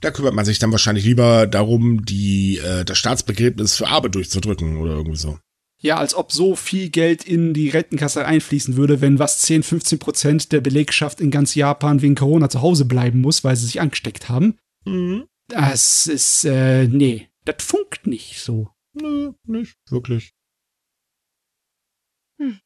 [0.00, 4.76] Da kümmert man sich dann wahrscheinlich lieber darum, die, äh, das Staatsbegräbnis für Arbeit durchzudrücken
[4.76, 5.38] oder irgendwie so.
[5.82, 9.98] Ja, als ob so viel Geld in die Rentenkasse einfließen würde, wenn was 10, 15
[9.98, 13.80] Prozent der Belegschaft in ganz Japan wegen Corona zu Hause bleiben muss, weil sie sich
[13.80, 14.58] angesteckt haben.
[14.84, 15.24] Mhm.
[15.48, 17.28] Das ist, äh, nee.
[17.44, 18.70] Das funkt nicht so.
[18.94, 20.32] Nö, nicht wirklich.
[22.38, 22.60] Hm.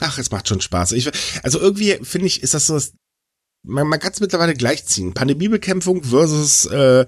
[0.00, 0.92] Ach, es macht schon Spaß.
[0.92, 1.10] Ich,
[1.42, 2.78] also irgendwie finde ich, ist das so,
[3.68, 5.14] man, man kann es mittlerweile gleichziehen.
[5.14, 7.06] Pandemiebekämpfung versus äh,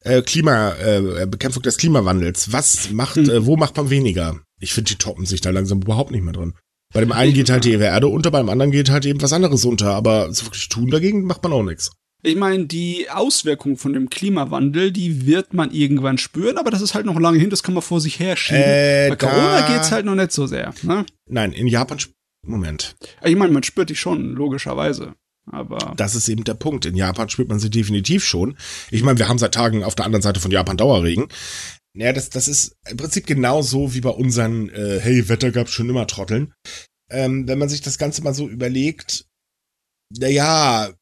[0.00, 2.52] äh, Klima, äh, Bekämpfung des Klimawandels.
[2.52, 3.28] Was macht, hm.
[3.28, 4.40] äh, wo macht man weniger?
[4.60, 6.54] Ich finde, die toppen sich da langsam überhaupt nicht mehr drin.
[6.94, 9.64] Bei dem einen geht halt die Erde unter, beim anderen geht halt eben was anderes
[9.64, 11.90] unter, aber so wirklich tun dagegen macht man auch nichts.
[12.22, 16.94] Ich meine, die Auswirkungen von dem Klimawandel, die wird man irgendwann spüren, aber das ist
[16.94, 18.62] halt noch lange hin, das kann man vor sich herschieben.
[18.62, 20.72] Äh, Bei Corona geht's halt noch nicht so sehr.
[20.82, 21.04] Ne?
[21.28, 21.98] Nein, in Japan,
[22.46, 22.96] Moment.
[23.22, 25.14] Ich meine, man spürt die schon, logischerweise.
[25.50, 25.94] Aber.
[25.96, 26.84] Das ist eben der Punkt.
[26.86, 28.56] In Japan spürt man sie definitiv schon.
[28.90, 31.28] Ich meine, wir haben seit Tagen auf der anderen Seite von Japan Dauerregen.
[31.94, 35.88] Naja, das, das ist im Prinzip genauso wie bei unseren, äh, hey, Wetter gab's schon
[35.88, 36.52] immer Trotteln.
[37.10, 39.26] Ähm, wenn man sich das Ganze mal so überlegt,
[40.10, 40.92] naja,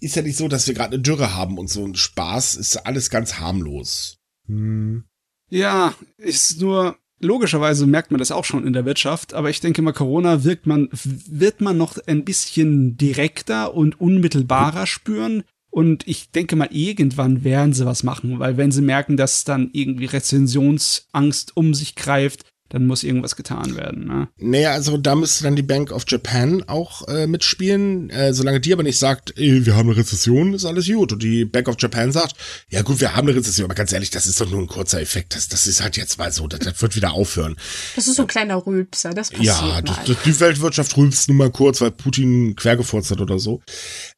[0.00, 2.56] ist ja nicht so, dass wir gerade eine Dürre haben und so ein Spaß.
[2.56, 4.18] Ist alles ganz harmlos.
[4.48, 5.04] Hm.
[5.48, 9.80] Ja, ist nur, logischerweise merkt man das auch schon in der Wirtschaft, aber ich denke
[9.80, 15.44] mal, Corona wirkt man, wird man noch ein bisschen direkter und unmittelbarer spüren.
[15.70, 19.70] Und ich denke mal, irgendwann werden sie was machen, weil wenn sie merken, dass dann
[19.72, 24.06] irgendwie Rezensionsangst um sich greift, dann muss irgendwas getan werden.
[24.06, 24.28] Ne?
[24.38, 28.08] Naja, also da müsste dann die Bank of Japan auch äh, mitspielen.
[28.08, 31.12] Äh, solange die aber nicht sagt, ey, wir haben eine Rezession, ist alles gut.
[31.12, 32.34] Und die Bank of Japan sagt,
[32.70, 35.02] ja gut, wir haben eine Rezession, aber ganz ehrlich, das ist doch nur ein kurzer
[35.02, 35.34] Effekt.
[35.34, 37.56] Das, das ist halt jetzt mal so, das, das wird wieder aufhören.
[37.94, 41.36] Das ist so ein kleiner Rülpser, das passiert Ja, das, das, die Weltwirtschaft rülpst nur
[41.36, 43.60] mal kurz, weil Putin quergefurzt hat oder so.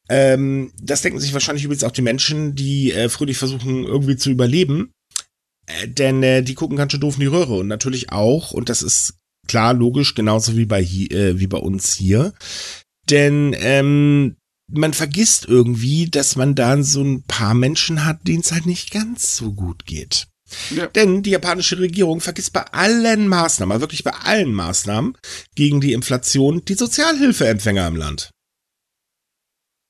[0.07, 4.29] Ähm, das denken sich wahrscheinlich übrigens auch die Menschen, die äh, fröhlich versuchen, irgendwie zu
[4.29, 4.93] überleben.
[5.67, 8.69] Äh, denn äh, die gucken ganz schön doof in die Röhre und natürlich auch, und
[8.69, 9.15] das ist
[9.47, 12.33] klar logisch, genauso wie bei, hier, äh, wie bei uns hier.
[13.09, 14.35] Denn ähm,
[14.67, 18.91] man vergisst irgendwie, dass man da so ein paar Menschen hat, denen es halt nicht
[18.91, 20.27] ganz so gut geht.
[20.71, 20.87] Ja.
[20.87, 25.17] Denn die japanische Regierung vergisst bei allen Maßnahmen, wirklich bei allen Maßnahmen
[25.55, 28.29] gegen die Inflation die Sozialhilfeempfänger im Land.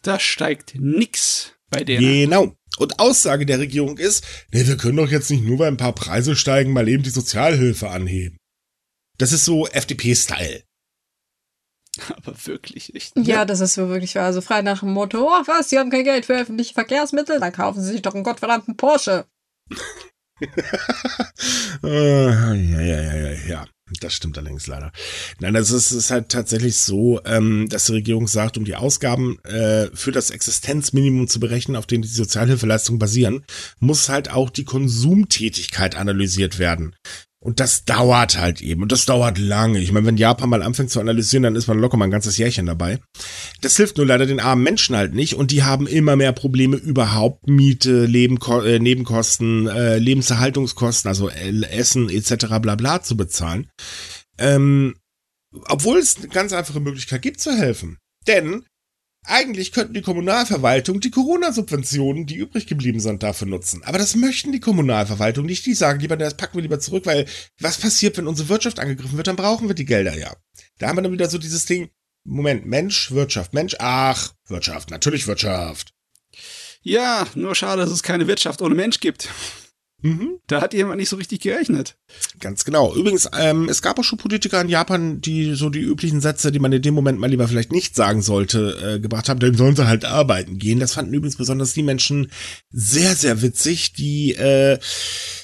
[0.01, 2.01] Da steigt nix bei denen.
[2.01, 2.56] Genau.
[2.78, 5.95] Und Aussage der Regierung ist, nee, wir können doch jetzt nicht nur, weil ein paar
[5.95, 8.38] Preise steigen, mal eben die Sozialhilfe anheben.
[9.17, 10.63] Das ist so FDP-Style.
[12.10, 13.15] Aber wirklich nicht.
[13.15, 13.23] Ne?
[13.23, 14.25] Ja, das ist so wirklich wahr.
[14.25, 17.54] Also frei nach dem Motto, ach was, Sie haben kein Geld für öffentliche Verkehrsmittel, dann
[17.54, 19.25] kaufen Sie sich doch einen gottverdammten Porsche.
[21.82, 23.65] ja, ja, ja, ja, ja.
[24.02, 24.91] Das stimmt allerdings leider.
[25.39, 29.38] Nein, das ist, ist halt tatsächlich so, ähm, dass die Regierung sagt, um die Ausgaben
[29.43, 33.45] äh, für das Existenzminimum zu berechnen, auf dem die Sozialhilfeleistungen basieren,
[33.80, 36.95] muss halt auch die Konsumtätigkeit analysiert werden.
[37.45, 38.81] Und das dauert halt eben.
[38.81, 39.79] Und das dauert lange.
[39.79, 42.38] Ich meine, wenn Japan mal anfängt zu analysieren, dann ist man locker mal ein ganzes
[42.39, 42.99] Jährchen dabei.
[43.62, 45.36] Das hilft nur leider den armen Menschen halt nicht.
[45.36, 52.10] Und die haben immer mehr Probleme überhaupt Miete, Leben, äh, Nebenkosten, äh, Lebenserhaltungskosten, also Essen
[52.10, 52.47] etc.
[52.60, 53.69] bla bla zu bezahlen.
[54.39, 54.95] Ähm,
[55.67, 57.99] obwohl es eine ganz einfache Möglichkeit gibt zu helfen.
[58.27, 58.65] Denn
[59.27, 63.83] eigentlich könnten die Kommunalverwaltung die Corona-Subventionen, die übrig geblieben sind, dafür nutzen.
[63.83, 65.65] Aber das möchten die Kommunalverwaltung nicht.
[65.65, 67.25] Die sagen lieber, das packen wir lieber zurück, weil
[67.59, 70.35] was passiert, wenn unsere Wirtschaft angegriffen wird, dann brauchen wir die Gelder ja.
[70.77, 71.89] Da haben wir dann wieder so dieses Ding,
[72.23, 75.93] Moment, Mensch, Wirtschaft, Mensch, ach, Wirtschaft, natürlich Wirtschaft.
[76.81, 79.29] Ja, nur schade, dass es keine Wirtschaft ohne Mensch gibt.
[80.06, 80.38] Mhm.
[80.46, 81.98] Da hat jemand nicht so richtig gerechnet.
[82.39, 82.94] Ganz genau.
[82.94, 86.60] Übrigens, ähm, es gab auch schon Politiker in Japan, die so die üblichen Sätze, die
[86.60, 89.76] man in dem Moment mal lieber vielleicht nicht sagen sollte, äh, gebracht haben, dann sollen
[89.76, 90.80] sie halt arbeiten gehen.
[90.80, 92.32] Das fanden übrigens besonders die Menschen
[92.70, 94.78] sehr, sehr witzig, die äh,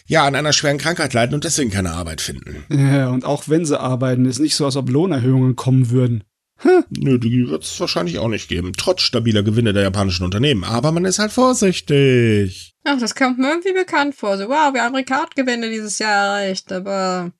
[0.05, 2.63] ja an einer schweren Krankheit leiden und deswegen keine Arbeit finden.
[2.69, 6.23] Ja, und auch wenn sie arbeiten, ist nicht so, als ob Lohnerhöhungen kommen würden.
[6.63, 6.83] Hm.
[6.89, 10.63] Nö, die wird es wahrscheinlich auch nicht geben, trotz stabiler Gewinne der japanischen Unternehmen.
[10.63, 12.73] Aber man ist halt vorsichtig.
[12.83, 14.37] Ach, das kommt mir irgendwie bekannt vor.
[14.37, 17.31] So, wow, wir haben Rekordgewinne dieses Jahr erreicht, aber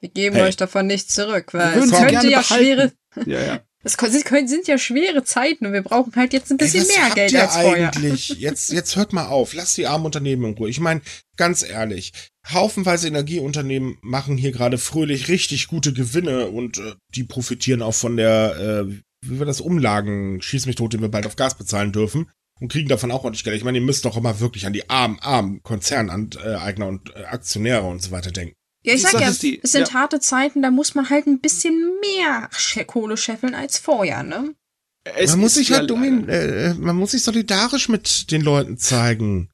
[0.00, 0.46] wir geben hey.
[0.46, 2.64] euch davon nichts zurück, weil es könnte ja behalten.
[2.64, 2.92] schwere.
[3.26, 3.60] Ja, ja.
[3.84, 7.34] Es sind ja schwere Zeiten und wir brauchen halt jetzt ein bisschen Ey, mehr Geld
[7.34, 7.92] als vorher.
[7.92, 8.28] Eigentlich?
[8.28, 9.54] Jetzt, jetzt hört mal auf.
[9.54, 10.70] Lass die armen Unternehmen in Ruhe.
[10.70, 11.00] Ich meine,
[11.42, 12.12] ganz ehrlich,
[12.52, 18.16] haufenweise Energieunternehmen machen hier gerade fröhlich richtig gute Gewinne und äh, die profitieren auch von
[18.16, 18.92] der, äh,
[19.26, 22.70] wie wir das Umlagen, schieß mich tot, den wir bald auf Gas bezahlen dürfen und
[22.70, 23.56] kriegen davon auch ordentlich Geld.
[23.56, 27.88] Ich meine, ihr müsst doch immer wirklich an die armen, armen Konzerneigner und äh, Aktionäre
[27.88, 28.54] und so weiter denken.
[28.84, 29.94] Ja, ich sag ja, die, es sind ja.
[29.94, 32.50] harte Zeiten, da muss man halt ein bisschen mehr
[32.86, 34.54] Kohle scheffeln als vorher, ne?
[35.02, 38.78] Es man muss sich halt domin, äh, äh, man muss sich solidarisch mit den Leuten
[38.78, 39.48] zeigen.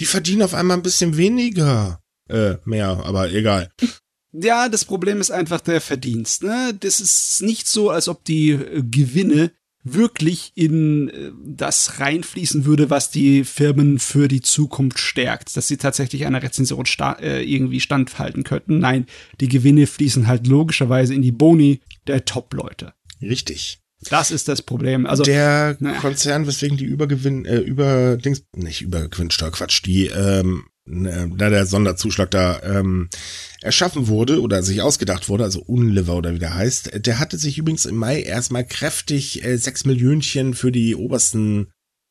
[0.00, 2.00] Die verdienen auf einmal ein bisschen weniger.
[2.28, 3.70] Äh, mehr, aber egal.
[4.32, 6.76] Ja, das Problem ist einfach der Verdienst, ne?
[6.80, 9.52] Das ist nicht so, als ob die äh, Gewinne
[9.84, 15.76] wirklich in äh, das reinfließen würde, was die Firmen für die Zukunft stärkt, dass sie
[15.76, 18.78] tatsächlich einer Rezension sta äh, irgendwie standhalten könnten.
[18.78, 19.06] Nein,
[19.40, 22.94] die Gewinne fließen halt logischerweise in die Boni der Top-Leute.
[23.22, 23.83] Richtig.
[24.10, 25.06] Das ist das Problem.
[25.06, 25.98] Also der naja.
[26.00, 31.66] Konzern, weswegen die Übergewinn, äh, über Dings, nicht Übergewinnsteuer, Quatsch, die ähm, äh, da der
[31.66, 33.08] Sonderzuschlag da ähm,
[33.62, 37.58] erschaffen wurde oder sich ausgedacht wurde, also Unliver oder wie der heißt, der hatte sich
[37.58, 41.70] übrigens im Mai erstmal kräftig äh, sechs Millionchen für die obersten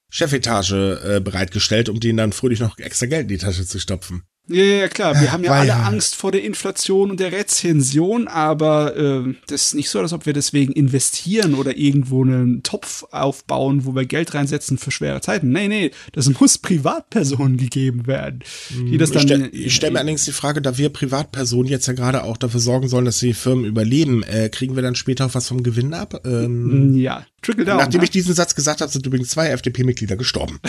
[0.10, 4.24] Chefetage äh, bereitgestellt, um denen dann fröhlich noch extra Geld in die Tasche zu stopfen.
[4.50, 5.20] Ja, ja, klar.
[5.22, 9.76] Wir haben ja alle Angst vor der Inflation und der Rezension, aber äh, das ist
[9.76, 14.34] nicht so, als ob wir deswegen investieren oder irgendwo einen Topf aufbauen, wo wir Geld
[14.34, 15.50] reinsetzen für schwere Zeiten.
[15.50, 18.44] Nee, nee, das muss Privatpersonen gegeben werden.
[18.70, 21.94] Die das dann ich stelle stell mir allerdings die Frage, da wir Privatpersonen jetzt ja
[21.94, 25.36] gerade auch dafür sorgen sollen, dass die Firmen überleben, äh, kriegen wir dann später auch
[25.36, 26.22] was vom Gewinn ab?
[26.26, 27.78] Ähm, ja, trickle down.
[27.78, 28.06] Nachdem ne?
[28.06, 30.60] ich diesen Satz gesagt habe, sind übrigens zwei FDP-Mitglieder gestorben.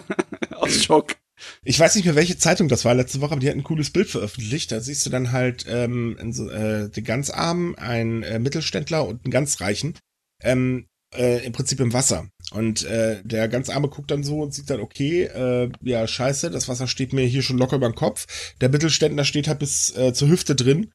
[0.50, 1.16] Aus Schock.
[1.64, 3.90] Ich weiß nicht mehr, welche Zeitung das war letzte Woche, aber die hat ein cooles
[3.90, 4.72] Bild veröffentlicht.
[4.72, 9.24] Da siehst du dann halt ähm, so, äh, den ganz Armen, einen äh, Mittelständler und
[9.24, 9.94] einen ganz Reichen.
[10.42, 12.28] Ähm, äh, im Prinzip im Wasser.
[12.52, 16.50] Und äh, der ganz Arme guckt dann so und sieht dann, okay, äh, ja, scheiße,
[16.50, 18.54] das Wasser steht mir hier schon locker über den Kopf.
[18.60, 20.90] Der Mittelständler steht halt bis äh, zur Hüfte drin.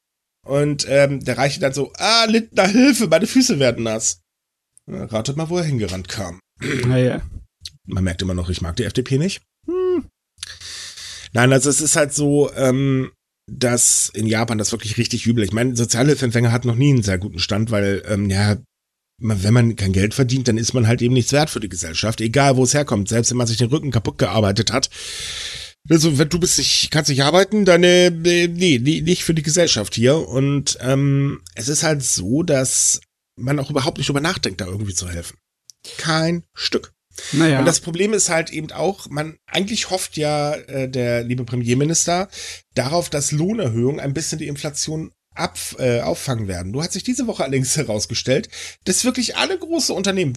[0.46, 4.22] Und ähm, der Reiche dann so, ah, Lindner, Hilfe, meine Füße werden nass.
[4.86, 6.40] ratet mal, wo er hingerannt kam.
[6.86, 7.22] Naja.
[7.84, 9.42] Man merkt immer noch, ich mag die FDP nicht.
[11.32, 13.10] Nein, also es ist halt so, ähm,
[13.50, 15.44] dass in Japan das wirklich richtig übel.
[15.44, 18.58] Ich meine, Sozialhilfeempfänger hat noch nie einen sehr guten Stand, weil, ähm, ja,
[19.20, 22.20] wenn man kein Geld verdient, dann ist man halt eben nichts wert für die Gesellschaft,
[22.20, 23.08] egal wo es herkommt.
[23.08, 24.90] Selbst wenn man sich den Rücken kaputt gearbeitet hat.
[25.90, 29.42] Also, wenn du bist nicht, kannst nicht arbeiten, dann äh, nee, nee, nicht für die
[29.42, 30.28] Gesellschaft hier.
[30.28, 33.00] Und ähm, es ist halt so, dass
[33.36, 35.36] man auch überhaupt nicht drüber nachdenkt, da irgendwie zu helfen.
[35.96, 36.92] Kein Stück.
[37.32, 37.58] Naja.
[37.58, 42.28] Und das Problem ist halt eben auch, man eigentlich hofft ja äh, der liebe Premierminister
[42.74, 46.72] darauf, dass Lohnerhöhungen ein bisschen die Inflation ab, äh, auffangen werden.
[46.72, 48.48] Du hat sich diese Woche allerdings herausgestellt,
[48.84, 50.36] dass wirklich alle große Unternehmen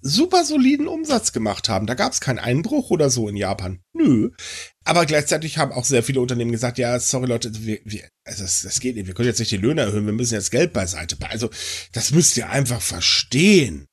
[0.00, 1.86] super soliden Umsatz gemacht haben.
[1.86, 3.80] Da gab es keinen Einbruch oder so in Japan.
[3.92, 4.30] Nö.
[4.84, 8.62] Aber gleichzeitig haben auch sehr viele Unternehmen gesagt, ja, sorry Leute, wir, wir, also das,
[8.62, 9.06] das geht nicht.
[9.06, 11.16] Wir können jetzt nicht die Löhne erhöhen, wir müssen jetzt Geld beiseite.
[11.28, 11.50] Also
[11.92, 13.87] das müsst ihr einfach verstehen.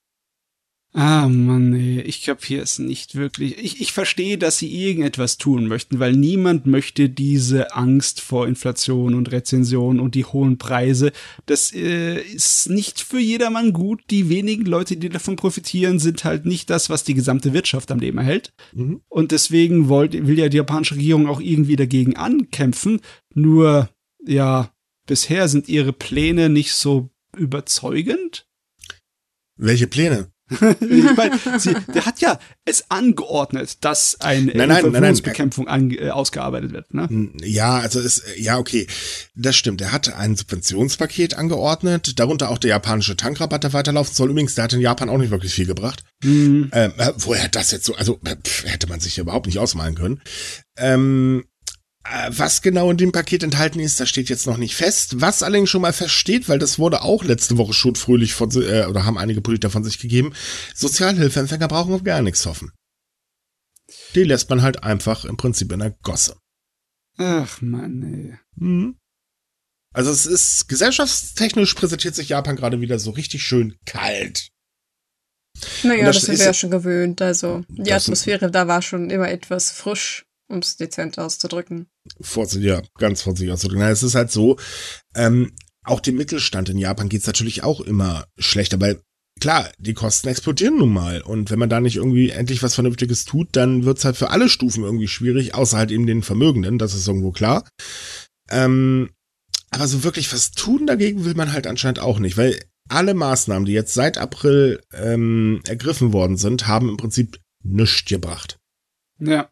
[0.97, 1.99] Ah, Mann, ey.
[2.03, 3.57] ich kapiere es nicht wirklich.
[3.57, 9.13] Ich, ich verstehe, dass sie irgendetwas tun möchten, weil niemand möchte diese Angst vor Inflation
[9.13, 11.11] und Rezension und die hohen Preise.
[11.47, 14.03] Das äh, ist nicht für jedermann gut.
[14.09, 17.99] Die wenigen Leute, die davon profitieren, sind halt nicht das, was die gesamte Wirtschaft am
[17.99, 18.53] Leben erhält.
[18.71, 19.01] Mhm.
[19.09, 23.01] Und deswegen wollt, will ja die japanische Regierung auch irgendwie dagegen ankämpfen.
[23.33, 23.89] Nur,
[24.25, 24.71] ja,
[25.07, 28.47] bisher sind ihre Pläne nicht so überzeugend.
[29.57, 30.31] Welche Pläne?
[30.49, 31.39] Ich meine,
[31.93, 36.93] der hat ja es angeordnet, dass eine Inflationsbekämpfung äh, ausgearbeitet wird.
[36.93, 37.31] Ne?
[37.41, 38.85] Ja, also ist ja okay,
[39.33, 39.81] das stimmt.
[39.81, 44.29] Er hat ein Subventionspaket angeordnet, darunter auch der japanische Tankrabatt, der weiterlaufen soll.
[44.29, 46.03] Übrigens, der hat in Japan auch nicht wirklich viel gebracht.
[46.23, 46.69] Mhm.
[46.73, 47.95] Ähm, äh, woher das jetzt so?
[47.95, 50.21] Also pff, hätte man sich überhaupt nicht ausmalen können.
[50.77, 51.54] Ähm, äh,
[52.29, 55.21] was genau in dem Paket enthalten ist, das steht jetzt noch nicht fest.
[55.21, 58.85] Was allerdings schon mal feststeht, weil das wurde auch letzte Woche schon fröhlich von, äh,
[58.85, 60.33] oder haben einige Politiker von sich gegeben,
[60.75, 62.71] Sozialhilfeempfänger brauchen auf gar nichts hoffen.
[64.13, 66.37] Die lässt man halt einfach im Prinzip in der Gosse.
[67.17, 68.39] Ach man, ey.
[68.55, 68.97] Mhm.
[69.93, 74.49] Also es ist gesellschaftstechnisch präsentiert sich Japan gerade wieder so richtig schön kalt.
[75.83, 77.21] Naja, das, das sind wir ja schon gewöhnt.
[77.21, 81.87] Also die Atmosphäre da war schon immer etwas frisch um es dezent auszudrücken.
[82.21, 83.83] Vorsichtig, ja, ganz vorsichtig auszudrücken.
[83.83, 84.57] Na, es ist halt so,
[85.15, 85.53] ähm,
[85.83, 89.01] auch dem Mittelstand in Japan geht's natürlich auch immer schlechter, weil
[89.39, 91.21] klar, die Kosten explodieren nun mal.
[91.21, 94.49] Und wenn man da nicht irgendwie endlich was Vernünftiges tut, dann wird's halt für alle
[94.49, 97.67] Stufen irgendwie schwierig, außer halt eben den Vermögenden, das ist irgendwo klar.
[98.49, 99.09] Ähm,
[99.71, 103.65] aber so wirklich was tun dagegen will man halt anscheinend auch nicht, weil alle Maßnahmen,
[103.65, 108.57] die jetzt seit April ähm, ergriffen worden sind, haben im Prinzip nichts gebracht.
[109.19, 109.49] Ja.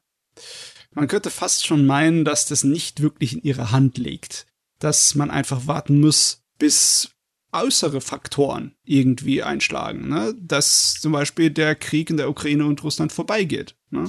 [0.96, 4.46] Man könnte fast schon meinen, dass das nicht wirklich in ihrer Hand liegt.
[4.80, 7.10] Dass man einfach warten muss, bis
[7.52, 10.10] äußere Faktoren irgendwie einschlagen.
[10.10, 10.36] Ne?
[10.40, 13.76] Dass zum Beispiel der Krieg in der Ukraine und Russland vorbeigeht.
[13.92, 14.08] Ne?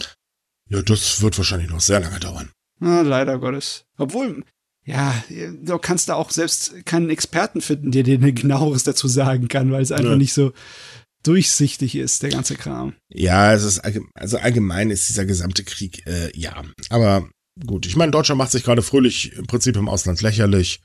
[0.69, 2.51] Ja, das wird wahrscheinlich noch sehr lange dauern.
[2.81, 3.85] Na, leider Gottes.
[3.97, 4.45] Obwohl,
[4.85, 5.15] ja,
[5.63, 9.83] du kannst da auch selbst keinen Experten finden, der dir genaueres dazu sagen kann, weil
[9.83, 10.17] es einfach ja.
[10.17, 10.53] nicht so
[11.27, 12.95] durchsichtig ist, der ganze Kram.
[13.09, 13.81] Ja, es ist
[14.15, 16.63] also allgemein ist dieser gesamte Krieg, äh, ja.
[16.91, 17.29] Aber
[17.65, 20.81] Gut, ich meine, Deutschland macht sich gerade fröhlich im Prinzip im Ausland lächerlich.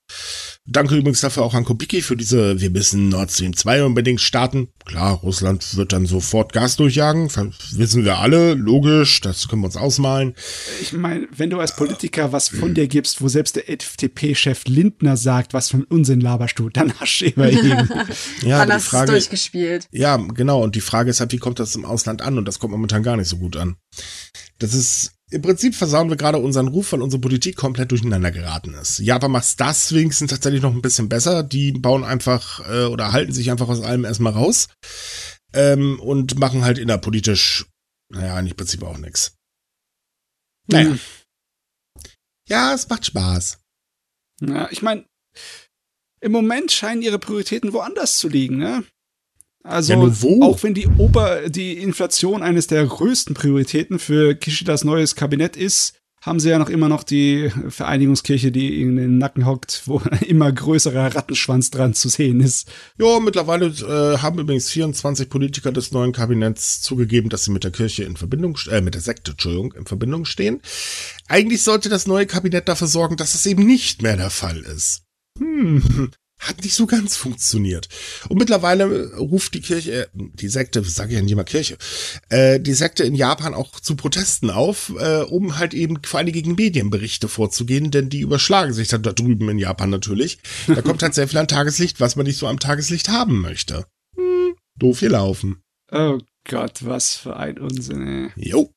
[0.67, 4.67] Danke übrigens dafür auch an Kubicki für diese, wir müssen Nord Stream 2 unbedingt starten.
[4.85, 7.31] Klar, Russland wird dann sofort Gas durchjagen,
[7.71, 10.35] wissen wir alle, logisch, das können wir uns ausmalen.
[10.79, 15.17] Ich meine, wenn du als Politiker was von dir gibst, wo selbst der FDP-Chef Lindner
[15.17, 17.89] sagt, was für ein Unsinn laberst du, dann hast du immerhin.
[18.43, 19.87] ja, dann hast du es durchgespielt.
[19.91, 22.37] Ja, genau, und die Frage ist halt, wie kommt das im Ausland an?
[22.37, 23.75] Und das kommt momentan gar nicht so gut an.
[24.59, 28.73] Das ist im Prinzip versauen wir gerade unseren Ruf, weil unsere Politik komplett durcheinander geraten
[28.73, 28.99] ist.
[28.99, 31.43] Japan macht das wenigstens tatsächlich noch ein bisschen besser.
[31.43, 34.69] Die bauen einfach äh, oder halten sich einfach aus allem erstmal raus
[35.53, 37.65] ähm, und machen halt innerpolitisch,
[38.11, 39.35] naja, im Prinzip auch nichts.
[40.67, 40.89] Naja.
[40.91, 40.99] Mhm.
[42.47, 43.59] Ja, es macht Spaß.
[44.41, 45.05] Ja, ich meine,
[46.21, 48.83] im Moment scheinen ihre Prioritäten woanders zu liegen, ne?
[49.69, 55.15] Also ja, auch wenn die Ober die Inflation eines der größten Prioritäten für Kishidas neues
[55.15, 59.83] Kabinett ist, haben sie ja noch immer noch die Vereinigungskirche, die in den Nacken hockt,
[59.85, 62.69] wo ein immer größerer Rattenschwanz dran zu sehen ist.
[62.97, 67.71] Ja, mittlerweile äh, haben übrigens 24 Politiker des neuen Kabinetts zugegeben, dass sie mit der
[67.71, 70.61] Kirche in Verbindung, äh, mit der Sekte, Entschuldigung, in Verbindung stehen.
[71.27, 75.03] Eigentlich sollte das neue Kabinett dafür sorgen, dass es eben nicht mehr der Fall ist.
[75.37, 77.89] Hm, hat nicht so ganz funktioniert.
[78.29, 81.77] Und mittlerweile ruft die Kirche, äh, die Sekte, sage ich ja nicht immer Kirche,
[82.29, 86.31] äh, die Sekte in Japan auch zu Protesten auf, äh, um halt eben vor allem
[86.31, 90.39] gegen Medienberichte vorzugehen, denn die überschlagen sich dann da drüben in Japan natürlich.
[90.67, 93.85] Da kommt halt sehr viel an Tageslicht, was man nicht so am Tageslicht haben möchte.
[94.15, 95.61] Hm, doof hier laufen.
[95.91, 98.49] Oh Gott, was für ein Unsinn, ey.
[98.49, 98.71] Jo.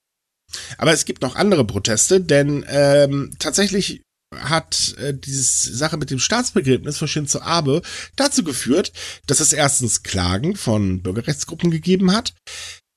[0.76, 4.02] Aber es gibt noch andere Proteste, denn ähm, tatsächlich
[4.40, 7.82] hat äh, diese Sache mit dem Staatsbegräbnis von Shinzo Abe
[8.16, 8.92] dazu geführt,
[9.26, 12.34] dass es erstens Klagen von Bürgerrechtsgruppen gegeben hat.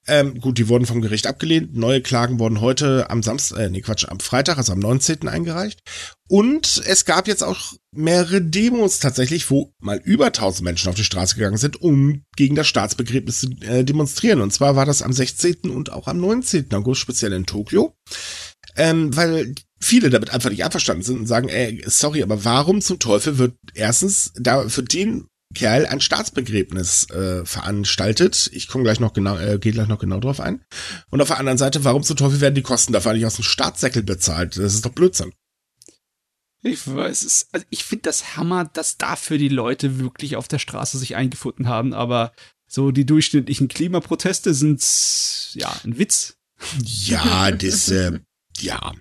[0.08, 1.76] Ähm, gut, die wurden vom Gericht abgelehnt.
[1.76, 5.28] Neue Klagen wurden heute am Samstag, äh, nee, Quatsch, am Freitag, also am 19.
[5.28, 5.80] eingereicht.
[6.28, 11.04] Und es gab jetzt auch mehrere Demos tatsächlich, wo mal über 1000 Menschen auf die
[11.04, 14.41] Straße gegangen sind, um gegen das Staatsbegräbnis zu äh, demonstrieren.
[14.41, 15.71] Und zwar war das am 16.
[15.71, 16.71] und auch am 19.
[16.74, 17.95] August, speziell in Tokio.
[18.76, 22.99] Ähm, weil viele damit einfach nicht einverstanden sind und sagen, ey, sorry, aber warum zum
[22.99, 28.49] Teufel wird erstens da für den Kerl ein Staatsbegräbnis äh, veranstaltet.
[28.51, 30.63] Ich komme gleich noch genau, äh, gehe gleich noch genau drauf ein.
[31.09, 33.43] Und auf der anderen Seite, warum zum Teufel werden die Kosten dafür nicht aus dem
[33.43, 34.57] Staatssäckel bezahlt?
[34.57, 35.33] Das ist doch Blödsinn.
[36.61, 37.47] Ich weiß es.
[37.51, 41.67] Also ich finde das Hammer, dass dafür die Leute wirklich auf der Straße sich eingefunden
[41.67, 42.33] haben, aber
[42.67, 44.83] So die durchschnittlichen Klimaproteste sind
[45.53, 46.38] ja ein Witz.
[46.83, 48.19] Ja, das, äh,
[48.57, 48.93] ja.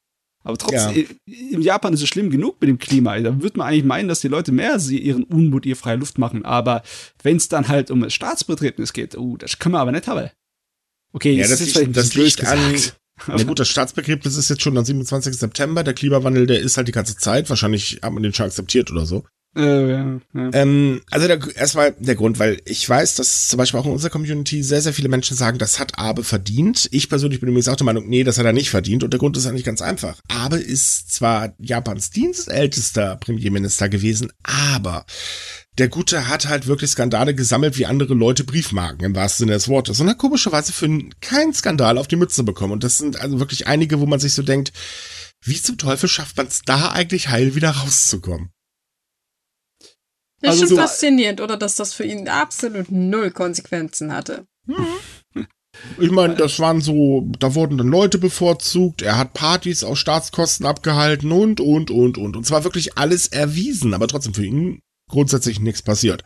[0.45, 1.35] Aber trotzdem, ja.
[1.51, 3.19] in Japan ist es schlimm genug mit dem Klima.
[3.19, 6.45] Da würde man eigentlich meinen, dass die Leute mehr ihren Unmut, ihre freie Luft machen.
[6.45, 6.83] Aber
[7.23, 10.31] wenn es dann halt um das Staatsbeträgnis geht, oh, das können wir aber nicht haben.
[11.15, 12.77] Okay, ja, das, das, liegt, das liegt an.
[13.29, 15.35] Ja gut, das Staatsbegräbnis ist jetzt schon am 27.
[15.39, 15.85] September.
[15.85, 17.49] Der Klimawandel, der ist halt die ganze Zeit.
[17.49, 19.25] Wahrscheinlich hat man den schon akzeptiert oder so.
[19.57, 20.19] Äh.
[20.35, 24.11] Ähm, also der, erstmal der Grund, weil ich weiß, dass zum Beispiel auch in unserer
[24.11, 26.89] Community sehr, sehr viele Menschen sagen, das hat Abe verdient.
[26.91, 29.05] Ich persönlich bin übrigens auch der Meinung, nee, das hat er nicht verdient.
[29.05, 30.21] Und der Grund ist eigentlich ganz einfach.
[30.29, 35.07] Abe ist zwar Japans dienstältester Premierminister gewesen, aber
[35.79, 39.69] der Gute hat halt wirklich Skandale gesammelt, wie andere Leute Briefmarken im wahrsten Sinne des
[39.69, 40.01] Wortes.
[40.01, 40.89] Und hat komischerweise für
[41.21, 42.73] keinen Skandal auf die Mütze bekommen.
[42.73, 44.73] Und das sind also wirklich einige, wo man sich so denkt,
[45.43, 48.54] wie zum Teufel schafft man es da eigentlich heil wieder rauszukommen?
[50.45, 54.47] Das also ist schon so faszinierend, oder dass das für ihn absolut null Konsequenzen hatte.
[54.67, 55.47] Mhm.
[55.99, 60.67] Ich meine, das waren so, da wurden dann Leute bevorzugt, er hat Partys aus Staatskosten
[60.67, 62.37] abgehalten und, und, und, und.
[62.37, 66.23] Und zwar wirklich alles erwiesen, aber trotzdem für ihn grundsätzlich nichts passiert.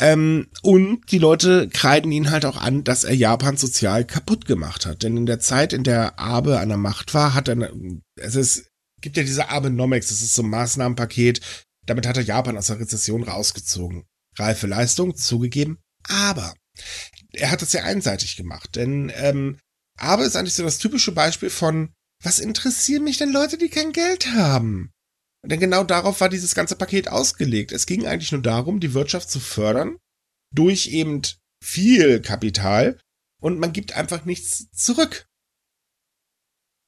[0.00, 4.86] Ähm, und die Leute kreiden ihn halt auch an, dass er Japan sozial kaputt gemacht
[4.86, 5.02] hat.
[5.02, 7.72] Denn in der Zeit, in der Abe an der Macht war, hat er,
[8.16, 11.40] es ist, gibt ja diese Abenomics, das ist so ein Maßnahmenpaket,
[11.90, 14.04] damit hat er Japan aus der Rezession rausgezogen.
[14.36, 16.54] Reife Leistung, zugegeben, aber
[17.32, 19.58] er hat es ja einseitig gemacht, denn ähm,
[19.98, 23.92] aber ist eigentlich so das typische Beispiel von, was interessieren mich denn Leute, die kein
[23.92, 24.92] Geld haben?
[25.44, 27.72] Denn genau darauf war dieses ganze Paket ausgelegt.
[27.72, 29.96] Es ging eigentlich nur darum, die Wirtschaft zu fördern
[30.54, 31.22] durch eben
[31.62, 32.98] viel Kapital
[33.40, 35.26] und man gibt einfach nichts zurück.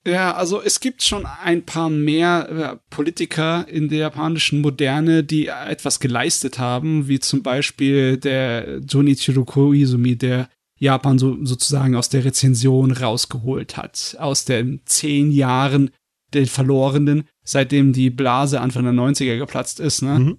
[0.05, 5.47] Ja, also es gibt schon ein paar mehr äh, Politiker in der japanischen Moderne, die
[5.47, 10.49] etwas geleistet haben, wie zum Beispiel der Junichiro Koizumi, der
[10.81, 15.91] Japan so, sozusagen aus der Rezension rausgeholt hat, aus den zehn Jahren
[16.35, 20.03] den Verlorenen, seitdem die Blase Anfang der 90er geplatzt ist.
[20.03, 20.19] Ne?
[20.19, 20.39] Mhm.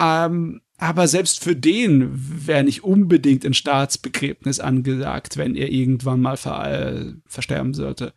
[0.00, 2.10] Ähm, aber selbst für den
[2.48, 8.12] wäre nicht unbedingt ein Staatsbegräbnis angesagt, wenn er irgendwann mal ver äh, versterben sollte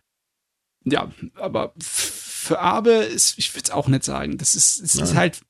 [0.85, 4.37] ja, aber für Abe ist, ich würde es auch nicht sagen.
[4.37, 5.41] Das ist, es ist halt,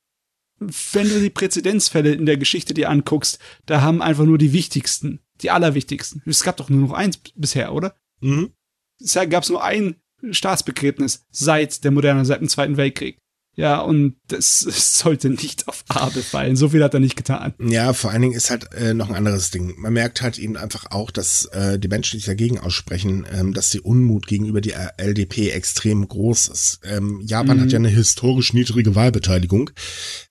[0.58, 5.20] wenn du die Präzedenzfälle in der Geschichte dir anguckst, da haben einfach nur die wichtigsten,
[5.42, 6.22] die allerwichtigsten.
[6.24, 7.94] Es gab doch nur noch eins bisher, oder?
[8.20, 8.52] Mhm.
[8.98, 9.96] Es gab es nur ein
[10.30, 13.18] Staatsbegräbnis seit der Moderne, seit dem Zweiten Weltkrieg.
[13.56, 14.60] Ja, und das,
[15.00, 16.56] sollte nicht auf Abe fallen.
[16.56, 17.54] So viel hat er nicht getan.
[17.58, 19.74] Ja, vor allen Dingen ist halt äh, noch ein anderes Ding.
[19.78, 23.54] Man merkt halt eben einfach auch, dass äh, die Menschen, die sich dagegen aussprechen, ähm,
[23.54, 26.80] dass die Unmut gegenüber der LDP extrem groß ist.
[26.84, 27.62] Ähm, Japan mhm.
[27.62, 29.70] hat ja eine historisch niedrige Wahlbeteiligung.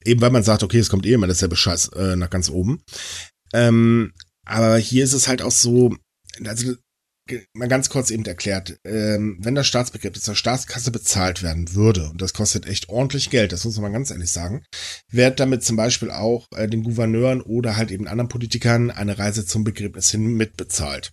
[0.04, 2.84] Eben weil man sagt, okay, es kommt eh immer dasselbe Scheiß äh, nach ganz oben.
[3.54, 4.14] Ähm,
[4.46, 5.96] aber hier ist es halt auch so,
[6.46, 6.76] also
[7.54, 12.22] mal ganz kurz eben erklärt, ähm, wenn das Staatsbegräbnis zur Staatskasse bezahlt werden würde, und
[12.22, 14.64] das kostet echt ordentlich Geld, das muss man ganz ehrlich sagen,
[15.12, 19.46] wird damit zum Beispiel auch äh, den Gouverneuren oder halt eben anderen Politikern eine Reise
[19.46, 21.12] zum Begräbnis hin mitbezahlt.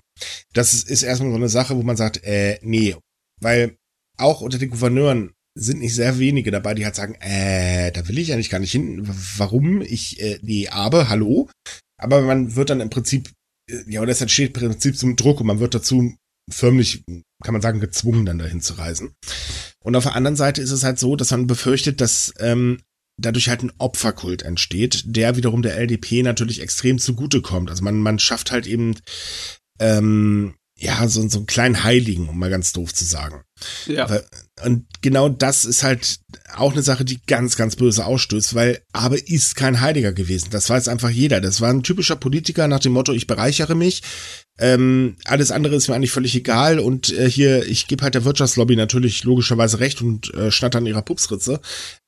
[0.52, 2.94] Das ist, ist erstmal so eine Sache, wo man sagt, äh, nee,
[3.40, 3.76] weil
[4.18, 8.18] auch unter den Gouverneuren sind nicht sehr wenige dabei, die halt sagen, äh, da will
[8.18, 9.02] ich eigentlich gar nicht hin.
[9.36, 9.82] Warum?
[9.82, 11.50] Ich, äh, nee, aber, hallo.
[11.98, 13.30] Aber man wird dann im Prinzip
[13.86, 16.14] ja, oder es entsteht im Prinzip zum Druck und man wird dazu
[16.50, 17.04] förmlich,
[17.42, 19.14] kann man sagen, gezwungen, dann dahin zu reisen.
[19.80, 22.80] Und auf der anderen Seite ist es halt so, dass man befürchtet, dass ähm,
[23.20, 27.70] dadurch halt ein Opferkult entsteht, der wiederum der LDP natürlich extrem zugutekommt.
[27.70, 28.94] Also man, man schafft halt eben
[29.78, 33.42] ähm, ja, so, so einen kleinen Heiligen, um mal ganz doof zu sagen.
[33.86, 34.08] Ja.
[34.64, 36.18] Und genau das ist halt
[36.56, 40.48] auch eine Sache, die ganz, ganz böse ausstößt, weil Abe ist kein Heiliger gewesen.
[40.50, 41.40] Das weiß einfach jeder.
[41.40, 44.02] Das war ein typischer Politiker nach dem Motto, ich bereichere mich.
[44.58, 48.24] Ähm, alles andere ist mir eigentlich völlig egal und äh, hier, ich gebe halt der
[48.24, 51.60] Wirtschaftslobby natürlich logischerweise recht und äh, schnatter an ihrer Pupsritze.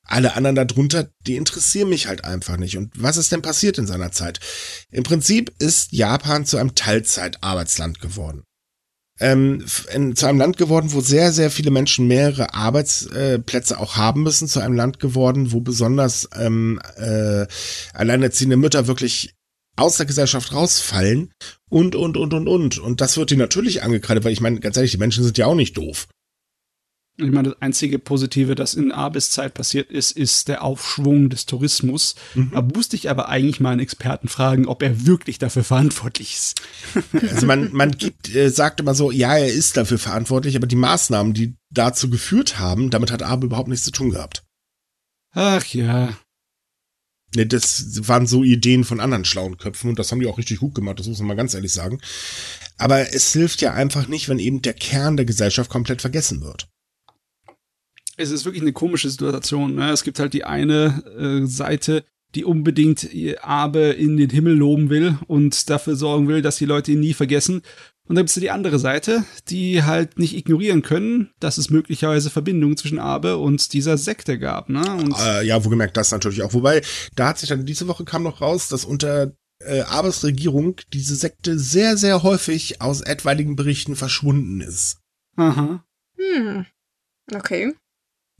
[0.05, 2.77] Alle anderen darunter, die interessieren mich halt einfach nicht.
[2.77, 4.41] Und was ist denn passiert in seiner Zeit?
[4.91, 8.43] Im Prinzip ist Japan zu einem Teilzeitarbeitsland geworden
[9.20, 14.22] ähm, in, zu einem Land geworden, wo sehr, sehr viele Menschen mehrere Arbeitsplätze auch haben
[14.22, 17.47] müssen, zu einem Land geworden, wo besonders ähm, äh,
[17.93, 19.34] alleinerziehende Mütter wirklich
[19.76, 21.32] aus der Gesellschaft rausfallen
[21.68, 22.78] und, und, und, und, und.
[22.78, 25.47] Und das wird ihnen natürlich angekreidet, weil ich meine, ganz ehrlich, die Menschen sind ja
[25.47, 26.07] auch nicht doof.
[27.17, 32.17] Ich meine, das einzige Positive, das in Abis-Zeit passiert ist, ist der Aufschwung des Tourismus.
[32.35, 32.51] Mhm.
[32.53, 36.62] Da musste ich aber eigentlich mal einen Experten fragen, ob er wirklich dafür verantwortlich ist.
[37.31, 40.77] Also man, man gibt, äh, sagt immer so, ja, er ist dafür verantwortlich, aber die
[40.77, 44.45] Maßnahmen, die dazu geführt haben, damit hat Abe überhaupt nichts zu tun gehabt.
[45.33, 46.17] Ach ja.
[47.35, 50.59] Ne, das waren so Ideen von anderen schlauen Köpfen und das haben die auch richtig
[50.59, 52.01] gut gemacht, das muss man mal ganz ehrlich sagen.
[52.77, 56.69] Aber es hilft ja einfach nicht, wenn eben der Kern der Gesellschaft komplett vergessen wird.
[58.17, 59.75] Es ist wirklich eine komische Situation.
[59.75, 59.91] Ne?
[59.91, 62.05] Es gibt halt die eine äh, Seite,
[62.35, 63.09] die unbedingt
[63.43, 67.15] Abe in den Himmel loben will und dafür sorgen will, dass die Leute ihn nie
[67.15, 67.62] vergessen.
[68.07, 72.29] Und dann gibt es die andere Seite, die halt nicht ignorieren können, dass es möglicherweise
[72.29, 74.69] Verbindungen zwischen Abe und dieser Sekte gab.
[74.69, 74.83] Ne?
[74.95, 76.53] Und äh, ja, wo gemerkt das natürlich auch.
[76.53, 76.83] Wobei,
[77.15, 81.15] da hat sich dann diese Woche kam noch raus, dass unter äh, Abes Regierung diese
[81.15, 84.99] Sekte sehr, sehr häufig aus etwaigen Berichten verschwunden ist.
[85.37, 85.83] Aha.
[86.19, 86.67] Hm.
[87.35, 87.73] Okay.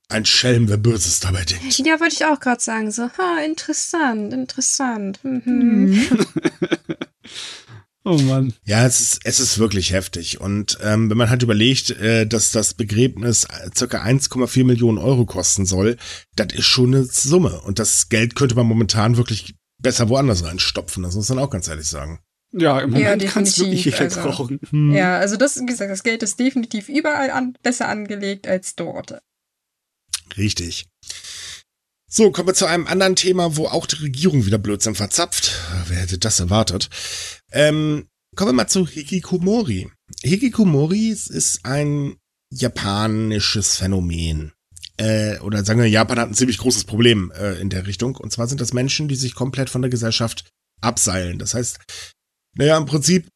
[0.09, 1.78] Ein Schelm, wer Böses dabei denkt.
[1.78, 2.90] Ja, wollte ich auch gerade sagen.
[2.90, 5.20] So, ha, interessant, interessant.
[5.22, 6.09] Mhm.
[8.07, 8.52] Oh Mann.
[8.64, 10.38] Ja, es ist, es ist wirklich heftig.
[10.38, 15.64] Und ähm, wenn man halt überlegt, äh, dass das Begräbnis circa 1,4 Millionen Euro kosten
[15.64, 15.96] soll,
[16.36, 17.62] das ist schon eine Summe.
[17.62, 21.02] Und das Geld könnte man momentan wirklich besser woanders reinstopfen.
[21.02, 22.20] Das muss man auch ganz ehrlich sagen.
[22.52, 24.61] Ja, im Moment ja, kannst du wirklich also, brauchen.
[24.68, 24.92] Hm.
[24.92, 29.18] Ja, also das, wie gesagt, das Geld ist definitiv überall an, besser angelegt als dort.
[30.37, 30.87] Richtig.
[32.09, 35.53] So, kommen wir zu einem anderen Thema, wo auch die Regierung wieder Blödsinn verzapft.
[35.89, 36.89] Wer hätte das erwartet?
[37.51, 38.07] Ähm,
[38.37, 39.91] kommen wir mal zu Hikikomori.
[40.22, 42.16] Hikikomori ist ein
[42.51, 44.53] japanisches Phänomen.
[44.97, 48.14] Äh, oder sagen wir, Japan hat ein ziemlich großes Problem äh, in der Richtung.
[48.14, 50.49] Und zwar sind das Menschen, die sich komplett von der Gesellschaft
[50.81, 51.39] abseilen.
[51.39, 51.81] Das heißt,
[52.57, 53.27] naja, im Prinzip,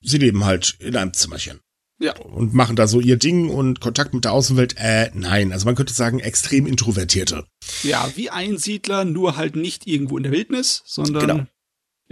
[0.00, 1.60] sie leben halt in einem Zimmerchen.
[2.02, 2.16] Ja.
[2.16, 5.52] Und machen da so ihr Ding und Kontakt mit der Außenwelt, äh, nein.
[5.52, 7.44] Also man könnte sagen, extrem Introvertierte.
[7.84, 11.46] Ja, wie Einsiedler, nur halt nicht irgendwo in der Wildnis, sondern genau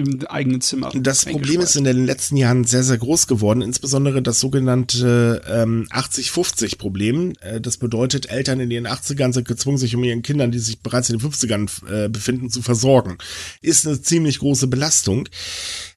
[0.00, 0.90] im eigenen Zimmer.
[0.94, 5.86] Das Problem ist in den letzten Jahren sehr, sehr groß geworden, insbesondere das sogenannte ähm,
[5.90, 7.34] 80-50-Problem.
[7.40, 10.80] Äh, das bedeutet, Eltern in ihren 80ern sind gezwungen, sich um ihren Kindern, die sich
[10.80, 13.18] bereits in den 50ern äh, befinden, zu versorgen.
[13.60, 15.28] Ist eine ziemlich große Belastung.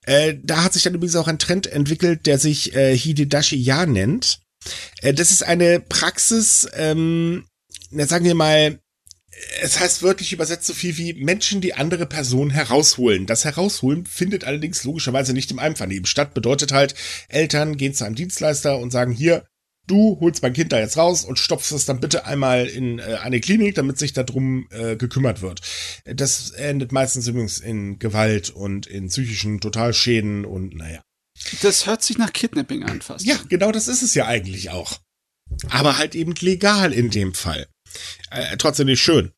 [0.06, 3.86] Äh, da hat sich dann übrigens auch ein Trend entwickelt, der sich äh, Hidedashi Ya
[3.86, 4.40] nennt.
[5.02, 7.46] Äh, das ist eine Praxis, ähm,
[7.92, 8.80] sagen wir mal,
[9.62, 13.26] es heißt wörtlich übersetzt so viel wie Menschen, die andere Personen herausholen.
[13.26, 16.34] Das Herausholen findet allerdings logischerweise nicht im Einvernehmen statt.
[16.34, 16.96] Bedeutet halt,
[17.30, 19.46] Eltern gehen zu einem Dienstleister und sagen, hier,
[19.88, 23.18] du holst mein Kind da jetzt raus und stopfst es dann bitte einmal in äh,
[23.22, 25.62] eine Klinik, damit sich darum äh, gekümmert wird.
[26.06, 31.02] Das endet meistens übrigens in Gewalt und in psychischen Totalschäden und naja.
[31.62, 33.26] Das hört sich nach Kidnapping an fast.
[33.26, 35.00] Ja, genau das ist es ja eigentlich auch.
[35.70, 37.68] Aber halt eben legal in dem Fall.
[38.32, 39.32] Äh, trotzdem nicht schön.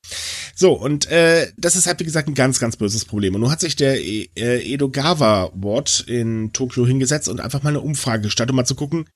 [0.56, 3.36] So, und äh, das ist halt, wie gesagt, ein ganz, ganz böses Problem.
[3.36, 7.82] Und nun hat sich der äh, Edogawa Ward in Tokio hingesetzt und einfach mal eine
[7.82, 9.10] Umfrage gestartet, um mal zu gucken,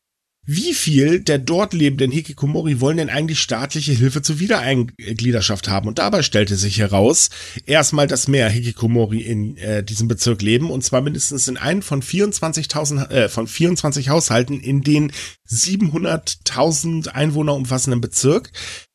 [0.52, 5.88] wie viel der dort lebenden Hikikomori wollen denn eigentlich staatliche Hilfe zur Wiedereingliederschaft haben?
[5.88, 7.30] Und dabei stellte sich heraus,
[7.68, 12.02] erstmal, dass mehr Hikikomori in äh, diesem Bezirk leben, und zwar mindestens in einem von
[12.02, 15.12] 24.000, äh, von 24 Haushalten in den
[15.48, 18.52] 700.000 Einwohner umfassenden Bezirk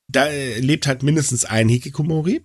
[0.09, 2.45] da äh, lebt halt mindestens ein Hikikomori.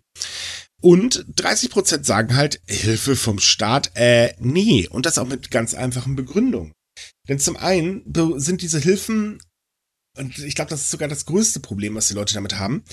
[0.82, 4.88] Und 30 Prozent sagen halt, Hilfe vom Staat, äh, nee.
[4.88, 6.74] Und das auch mit ganz einfachen Begründungen.
[7.30, 8.04] Denn zum einen
[8.38, 9.42] sind diese Hilfen,
[10.18, 12.84] und ich glaube, das ist sogar das größte Problem, was die Leute damit haben,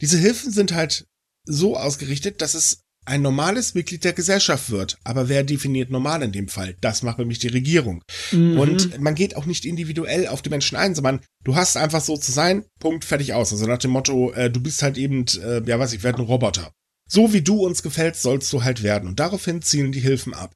[0.00, 1.06] diese Hilfen sind halt
[1.46, 4.98] so ausgerichtet, dass es ein normales Mitglied der Gesellschaft wird.
[5.04, 6.74] Aber wer definiert normal in dem Fall?
[6.80, 8.02] Das macht nämlich die Regierung.
[8.32, 8.58] Mhm.
[8.58, 12.16] Und man geht auch nicht individuell auf die Menschen ein, sondern du hast einfach so
[12.16, 13.52] zu sein, Punkt, fertig aus.
[13.52, 16.26] Also nach dem Motto, äh, du bist halt eben, äh, ja weiß ich, werde ein
[16.26, 16.72] Roboter.
[17.06, 19.08] So wie du uns gefällst, sollst du halt werden.
[19.08, 20.54] Und daraufhin zielen die Hilfen ab.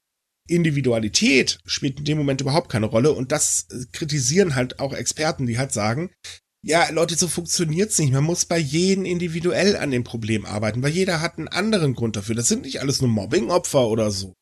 [0.49, 5.47] Individualität spielt in dem Moment überhaupt keine Rolle und das äh, kritisieren halt auch Experten,
[5.47, 6.11] die halt sagen,
[6.61, 8.11] ja, Leute, so funktioniert's nicht.
[8.11, 12.17] Man muss bei jedem individuell an dem Problem arbeiten, weil jeder hat einen anderen Grund
[12.17, 12.35] dafür.
[12.35, 14.33] Das sind nicht alles nur Mobbingopfer oder so.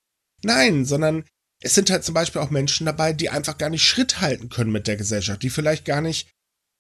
[0.44, 1.26] Nein, sondern
[1.62, 4.72] es sind halt zum Beispiel auch Menschen dabei, die einfach gar nicht Schritt halten können
[4.72, 6.30] mit der Gesellschaft, die vielleicht gar nicht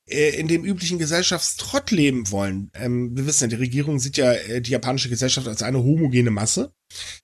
[0.09, 2.71] äh, in dem üblichen Gesellschaftstrott leben wollen.
[2.73, 6.31] Ähm, wir wissen ja, die Regierung sieht ja äh, die japanische Gesellschaft als eine homogene
[6.31, 6.71] Masse,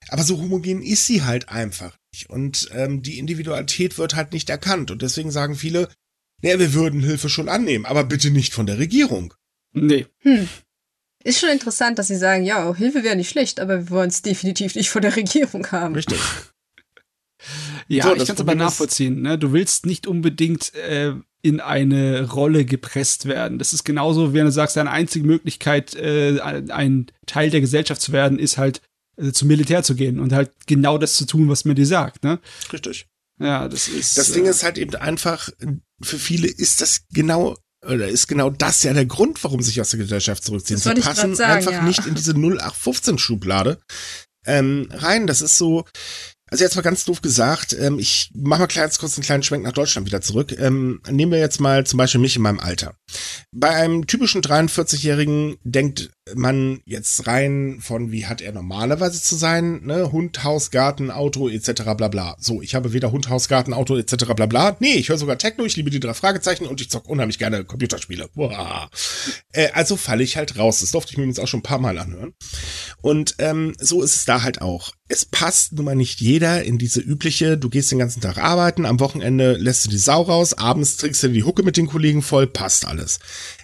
[0.08, 2.30] aber so homogen ist sie halt einfach nicht.
[2.30, 4.90] Und ähm, die Individualität wird halt nicht erkannt.
[4.90, 5.88] Und deswegen sagen viele,
[6.42, 9.34] naja, wir würden Hilfe schon annehmen, aber bitte nicht von der Regierung.
[9.72, 10.06] Nee.
[10.20, 10.48] Hm.
[11.24, 14.20] Ist schon interessant, dass sie sagen, ja, Hilfe wäre nicht schlecht, aber wir wollen es
[14.20, 15.94] definitiv nicht von der Regierung haben.
[15.94, 16.20] Richtig.
[17.88, 19.22] ja, so, ich kann es aber nachvollziehen.
[19.22, 19.38] Ne?
[19.38, 23.58] Du willst nicht unbedingt äh, in eine Rolle gepresst werden.
[23.58, 28.12] Das ist genauso, wenn du sagst, deine einzige Möglichkeit, äh, ein Teil der Gesellschaft zu
[28.12, 28.82] werden, ist halt
[29.16, 32.24] äh, zum Militär zu gehen und halt genau das zu tun, was man dir sagt.
[32.24, 32.40] Ne?
[32.72, 33.06] Richtig.
[33.40, 34.16] Ja, das ist.
[34.16, 35.50] Das Ding äh, ist halt eben einfach,
[36.00, 39.90] für viele ist das genau oder ist genau das ja der Grund, warum sich aus
[39.90, 40.78] der Gesellschaft zurückziehen.
[40.78, 41.82] Sie passen sagen, einfach ja.
[41.82, 43.78] nicht in diese 0815 Schublade.
[44.46, 45.26] ähm, rein.
[45.26, 45.84] Das ist so,
[46.50, 49.64] also jetzt mal ganz doof gesagt, ähm, ich mache mal kleines, kurz einen kleinen Schwenk
[49.64, 50.52] nach Deutschland wieder zurück.
[50.58, 52.94] Ähm, nehmen wir jetzt mal zum Beispiel mich in meinem Alter.
[53.52, 59.82] Bei einem typischen 43-Jährigen denkt man jetzt rein von, wie hat er normalerweise zu sein,
[59.84, 60.10] ne?
[60.10, 61.82] Hund, Haus, Garten, Auto etc.
[61.96, 62.36] bla bla.
[62.40, 64.32] So, ich habe weder Hund, Haus, Garten, Auto etc.
[64.34, 64.76] bla bla.
[64.80, 67.64] Nee, ich höre sogar Techno, ich liebe die drei Fragezeichen und ich zock unheimlich gerne
[67.64, 68.30] Computerspiele.
[68.34, 68.88] Boah.
[69.52, 70.80] Äh, also falle ich halt raus.
[70.80, 72.32] Das durfte ich mir jetzt auch schon ein paar Mal anhören.
[73.02, 74.92] Und ähm, so ist es da halt auch.
[75.08, 78.86] Es passt nun mal nicht jeder in diese übliche, du gehst den ganzen Tag arbeiten,
[78.86, 82.22] am Wochenende lässt du die Sau raus, abends trinkst du die Hucke mit den Kollegen
[82.22, 83.18] voll, passt alles.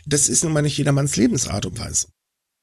[0.05, 2.09] Das ist nun mal nicht jedermanns Lebensart und Weise.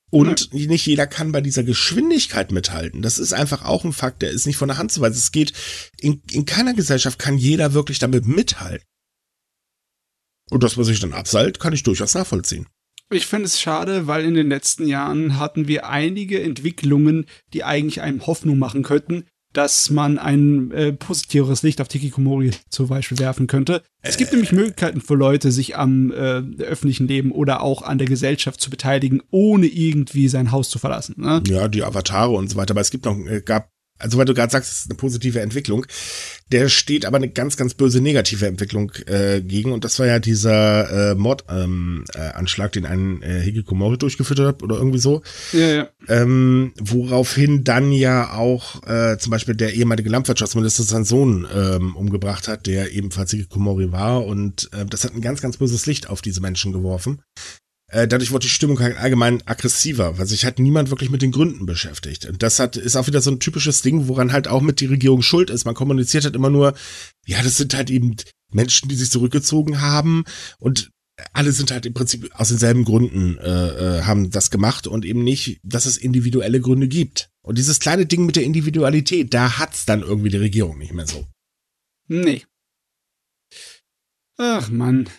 [0.10, 0.68] Und ja.
[0.68, 3.02] nicht jeder kann bei dieser Geschwindigkeit mithalten.
[3.02, 5.18] Das ist einfach auch ein Fakt, der ist nicht von der Hand zu weisen.
[5.18, 5.54] Es geht,
[6.00, 8.86] in, in keiner Gesellschaft kann jeder wirklich damit mithalten.
[10.50, 12.68] Und dass man sich dann abseilt, kann ich durchaus nachvollziehen.
[13.10, 18.02] Ich finde es schade, weil in den letzten Jahren hatten wir einige Entwicklungen, die eigentlich
[18.02, 23.48] einem Hoffnung machen könnten, dass man ein äh, positiveres Licht auf Tikikomori zum Beispiel werfen
[23.48, 23.82] könnte.
[24.02, 24.36] Es gibt äh.
[24.36, 28.70] nämlich Möglichkeiten für Leute, sich am äh, öffentlichen Leben oder auch an der Gesellschaft zu
[28.70, 31.16] beteiligen, ohne irgendwie sein Haus zu verlassen.
[31.18, 31.42] Ne?
[31.48, 32.72] Ja, die Avatare und so weiter.
[32.72, 33.70] Aber es gibt noch, äh, gab
[34.00, 35.86] also weil du gerade sagst, es ist eine positive Entwicklung,
[36.52, 39.72] der steht aber eine ganz, ganz böse negative Entwicklung äh, gegen.
[39.72, 44.64] Und das war ja dieser äh, Mordanschlag, ähm, äh, den ein äh, Hikikomori durchgeführt hat
[44.64, 45.22] oder irgendwie so.
[45.52, 45.90] Ja, ja.
[46.08, 52.48] Ähm, woraufhin dann ja auch äh, zum Beispiel der ehemalige Landwirtschaftsminister seinen Sohn ähm, umgebracht
[52.48, 54.26] hat, der ebenfalls Hikikomori war.
[54.26, 57.22] Und äh, das hat ein ganz, ganz böses Licht auf diese Menschen geworfen.
[57.90, 61.32] Äh, dadurch wurde die Stimmung halt allgemein aggressiver, weil sich halt niemand wirklich mit den
[61.32, 62.26] Gründen beschäftigt.
[62.26, 64.88] Und das hat, ist auch wieder so ein typisches Ding, woran halt auch mit die
[64.88, 65.66] Regierung schuld ist.
[65.66, 66.74] Man kommuniziert halt immer nur,
[67.26, 68.18] ja, das sind halt eben
[68.52, 70.26] Menschen, die sich zurückgezogen haben
[70.60, 70.92] und
[71.34, 75.24] alle sind halt im Prinzip aus denselben Gründen äh, äh, haben das gemacht und eben
[75.24, 77.30] nicht, dass es individuelle Gründe gibt.
[77.42, 81.08] Und dieses kleine Ding mit der Individualität, da hat's dann irgendwie die Regierung nicht mehr
[81.08, 81.26] so.
[82.08, 82.44] Nee.
[84.38, 85.10] Ach Mann.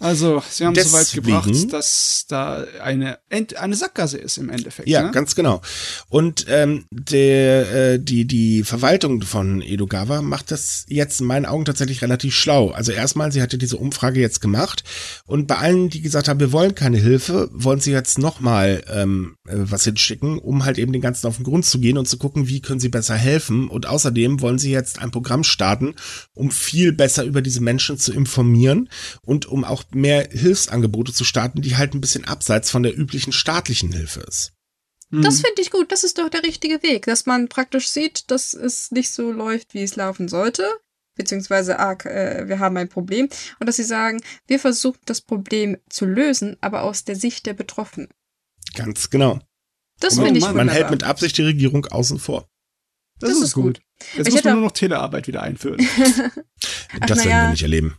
[0.00, 4.88] Also, sie haben Deswegen, so weit gebracht, dass da eine, eine Sackgasse ist im Endeffekt.
[4.88, 5.10] Ja, ne?
[5.10, 5.60] ganz genau.
[6.08, 11.66] Und ähm, der, äh, die, die Verwaltung von Edogawa macht das jetzt in meinen Augen
[11.66, 12.70] tatsächlich relativ schlau.
[12.70, 14.84] Also erstmal, sie hatte diese Umfrage jetzt gemacht
[15.26, 19.36] und bei allen, die gesagt haben, wir wollen keine Hilfe, wollen sie jetzt nochmal ähm,
[19.46, 22.16] äh, was hinschicken, um halt eben den ganzen auf den Grund zu gehen und zu
[22.16, 23.68] gucken, wie können sie besser helfen.
[23.68, 25.94] Und außerdem wollen sie jetzt ein Programm starten,
[26.32, 28.88] um viel besser über diese Menschen zu informieren
[29.22, 33.32] und um auch mehr Hilfsangebote zu starten, die halt ein bisschen abseits von der üblichen
[33.32, 34.52] staatlichen Hilfe ist.
[35.10, 35.42] Das mhm.
[35.42, 35.90] finde ich gut.
[35.90, 39.74] Das ist doch der richtige Weg, dass man praktisch sieht, dass es nicht so läuft,
[39.74, 40.68] wie es laufen sollte.
[41.16, 43.28] Beziehungsweise, ah, äh, wir haben ein Problem.
[43.58, 47.54] Und dass sie sagen, wir versuchen das Problem zu lösen, aber aus der Sicht der
[47.54, 48.08] Betroffenen.
[48.74, 49.40] Ganz genau.
[49.98, 52.48] Das finde ich Man hält mit Absicht die Regierung außen vor.
[53.18, 53.64] Das, das ist, ist gut.
[53.64, 53.82] gut.
[54.16, 55.76] Jetzt ich muss man nur noch Telearbeit wieder einführen.
[57.06, 57.98] das werden wir nicht erleben.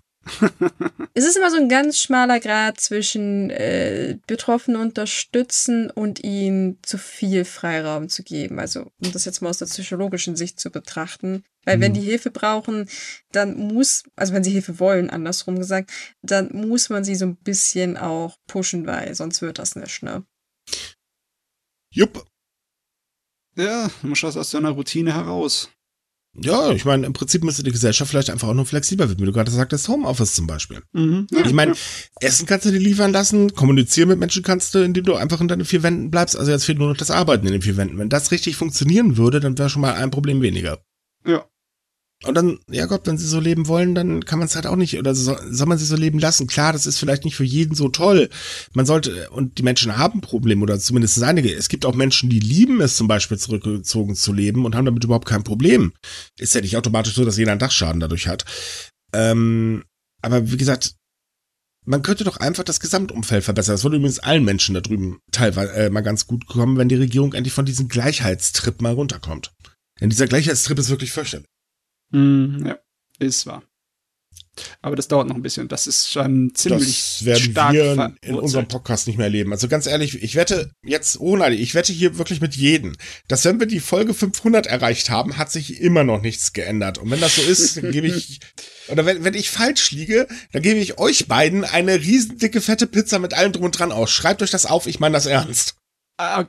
[1.13, 6.97] Es ist immer so ein ganz schmaler Grad zwischen äh, Betroffenen unterstützen und ihnen zu
[6.97, 8.59] viel Freiraum zu geben.
[8.59, 11.43] Also, um das jetzt mal aus der psychologischen Sicht zu betrachten.
[11.65, 11.81] Weil mhm.
[11.81, 12.87] wenn die Hilfe brauchen,
[13.31, 15.91] dann muss, also wenn sie Hilfe wollen, andersrum gesagt,
[16.21, 20.23] dann muss man sie so ein bisschen auch pushen, weil sonst wird das nicht, ne?
[21.93, 22.25] Jupp.
[23.55, 25.69] Ja, du musst das aus deiner Routine heraus.
[26.33, 29.25] Ja, ich meine, im Prinzip müsste die Gesellschaft vielleicht einfach auch nur flexibler werden, wie
[29.25, 30.81] du gerade sagtest, Homeoffice zum Beispiel.
[30.93, 31.73] Mhm, ich meine.
[32.21, 35.49] Essen kannst du dir liefern lassen, kommunizieren mit Menschen kannst du, indem du einfach in
[35.49, 36.37] deinen vier Wänden bleibst.
[36.37, 37.97] Also jetzt fehlt nur noch das Arbeiten in den vier Wänden.
[37.97, 40.79] Wenn das richtig funktionieren würde, dann wäre schon mal ein Problem weniger.
[41.25, 41.45] Ja.
[42.23, 44.75] Und dann, ja Gott, wenn sie so leben wollen, dann kann man es halt auch
[44.75, 46.45] nicht, oder so, soll man sie so leben lassen.
[46.45, 48.29] Klar, das ist vielleicht nicht für jeden so toll.
[48.73, 51.51] Man sollte, und die Menschen haben Probleme, oder zumindest einige.
[51.51, 55.03] Es gibt auch Menschen, die lieben es zum Beispiel zurückgezogen zu leben und haben damit
[55.03, 55.93] überhaupt kein Problem.
[56.37, 58.45] Ist ja nicht automatisch so, dass jeder einen Dachschaden dadurch hat.
[59.13, 59.83] Ähm,
[60.21, 60.93] aber wie gesagt,
[61.85, 63.73] man könnte doch einfach das Gesamtumfeld verbessern.
[63.73, 66.95] Das würde übrigens allen Menschen da drüben teilweise äh, mal ganz gut kommen, wenn die
[66.95, 69.51] Regierung endlich von diesem Gleichheitstrip mal runterkommt.
[69.99, 71.47] Denn dieser Gleichheitstrip ist wirklich fürchterlich.
[72.11, 72.77] Mm, ja,
[73.19, 73.63] ist wahr.
[74.81, 75.67] Aber das dauert noch ein bisschen.
[75.67, 79.51] Das ist schon ziemlich Das werden stark wir in unserem Podcast nicht mehr erleben.
[79.51, 82.95] Also ganz ehrlich, ich wette jetzt, oh nein, ich wette hier wirklich mit jedem,
[83.27, 86.97] dass wenn wir die Folge 500 erreicht haben, hat sich immer noch nichts geändert.
[86.97, 88.39] Und wenn das so ist, dann gebe ich,
[88.89, 93.19] oder wenn, wenn ich falsch liege, dann gebe ich euch beiden eine riesendicke, fette Pizza
[93.19, 94.11] mit allem drum und dran aus.
[94.11, 95.75] Schreibt euch das auf, ich meine das ernst.
[96.21, 96.45] Äh,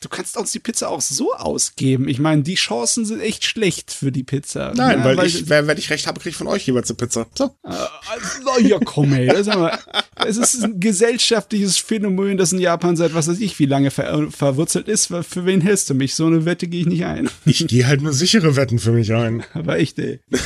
[0.00, 2.08] du kannst uns die Pizza auch so ausgeben.
[2.08, 4.72] Ich meine, die Chancen sind echt schlecht für die Pizza.
[4.74, 6.96] Nein, ja, weil, weil, ich, wenn ich recht habe, kriege ich von euch jeweils eine
[6.96, 7.26] Pizza.
[7.34, 7.56] So.
[7.64, 9.26] Äh, also, ja, komm, ey.
[9.26, 9.78] Das ist mal,
[10.26, 14.30] es ist ein gesellschaftliches Phänomen, das in Japan seit was weiß ich wie lange ver
[14.30, 15.06] verwurzelt ist.
[15.06, 16.14] Für wen hältst du mich?
[16.14, 17.28] So eine Wette gehe ich nicht ein.
[17.46, 19.44] Ich gehe halt nur sichere Wetten für mich ein.
[19.54, 20.20] Aber echt, ey.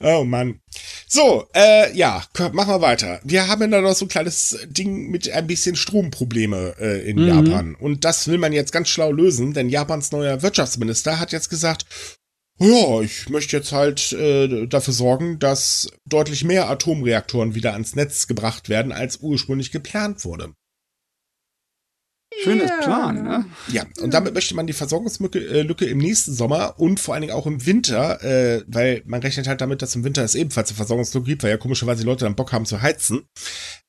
[0.00, 0.60] oh Mann.
[1.10, 3.20] So, äh, ja, machen wir weiter.
[3.24, 7.28] Wir haben ja noch so ein kleines Ding mit ein bisschen Stromprobleme äh, in mhm.
[7.28, 7.74] Japan.
[7.74, 11.86] Und das will man jetzt ganz schlau lösen, denn Japans neuer Wirtschaftsminister hat jetzt gesagt,
[12.60, 18.26] ja, ich möchte jetzt halt äh, dafür sorgen, dass deutlich mehr Atomreaktoren wieder ans Netz
[18.26, 20.52] gebracht werden, als ursprünglich geplant wurde.
[22.42, 22.82] Schönes yeah.
[22.82, 23.44] Plan, ne?
[23.68, 27.22] Ja, und damit möchte man die Versorgungslücke äh, Lücke im nächsten Sommer und vor allen
[27.22, 30.70] Dingen auch im Winter, äh, weil man rechnet halt damit, dass im Winter es ebenfalls
[30.70, 33.22] eine Versorgungslücke gibt, weil ja komischerweise die Leute dann Bock haben zu heizen,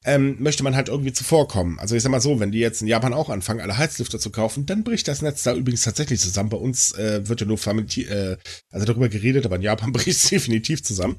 [0.04, 1.78] ähm, möchte man halt irgendwie zuvorkommen.
[1.80, 4.32] Also ich sag mal so, wenn die jetzt in Japan auch anfangen, alle Heizlüfter zu
[4.32, 6.50] kaufen, dann bricht das Netz da übrigens tatsächlich zusammen.
[6.50, 8.38] Bei uns äh, wird ja nur äh,
[8.72, 11.18] also darüber geredet, aber in Japan bricht es definitiv zusammen.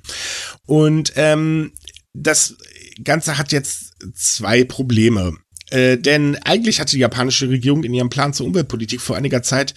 [0.66, 1.72] Und ähm,
[2.12, 2.56] das
[3.04, 5.36] Ganze hat jetzt zwei Probleme.
[5.70, 9.74] Äh, denn eigentlich hatte die japanische Regierung in ihrem Plan zur Umweltpolitik vor einiger Zeit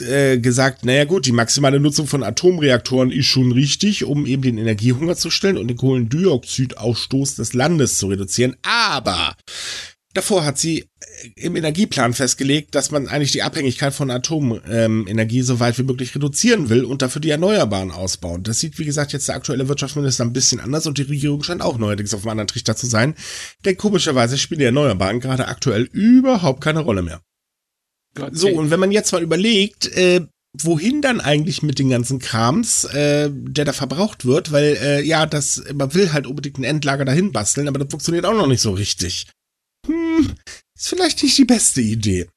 [0.00, 4.58] äh, gesagt, naja gut, die maximale Nutzung von Atomreaktoren ist schon richtig, um eben den
[4.58, 8.56] Energiehunger zu stellen und den Kohlendioxidausstoß des Landes zu reduzieren.
[8.62, 9.36] Aber
[10.14, 10.86] Davor hat sie äh,
[11.34, 16.68] im Energieplan festgelegt, dass man eigentlich die Abhängigkeit von Atomenergie so weit wie möglich reduzieren
[16.68, 18.44] will und dafür die Erneuerbaren ausbauen.
[18.44, 21.62] Das sieht, wie gesagt, jetzt der aktuelle Wirtschaftsminister ein bisschen anders und die Regierung scheint
[21.62, 23.16] auch neuerdings auf einem anderen Trichter zu sein.
[23.64, 27.20] Denn komischerweise spielen die Erneuerbaren gerade aktuell überhaupt keine Rolle mehr.
[28.14, 30.20] Gott, so, und wenn man jetzt mal überlegt, äh,
[30.56, 35.26] wohin dann eigentlich mit den ganzen Krams, äh, der da verbraucht wird, weil äh, ja,
[35.26, 38.60] das man will halt unbedingt ein Endlager dahin basteln, aber das funktioniert auch noch nicht
[38.60, 39.26] so richtig
[40.18, 40.34] hm,
[40.74, 42.28] ist vielleicht nicht die beste Idee.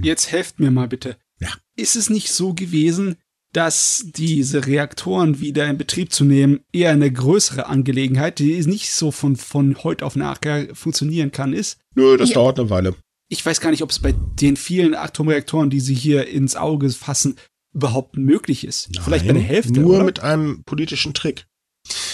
[0.00, 1.16] Jetzt helft mir mal bitte.
[1.40, 1.48] Ja.
[1.76, 3.16] Ist es nicht so gewesen,
[3.52, 9.10] dass diese Reaktoren wieder in Betrieb zu nehmen eher eine größere Angelegenheit, die nicht so
[9.10, 11.78] von, von heute auf nachher funktionieren kann, ist?
[11.94, 12.34] Nö, das ja.
[12.34, 12.94] dauert eine Weile.
[13.28, 16.90] Ich weiß gar nicht, ob es bei den vielen Atomreaktoren, die sie hier ins Auge
[16.90, 17.36] fassen,
[17.74, 18.90] überhaupt möglich ist.
[18.94, 19.80] Nein, Vielleicht bei der Hälfte.
[19.80, 20.04] Nur oder?
[20.04, 21.46] mit einem politischen Trick.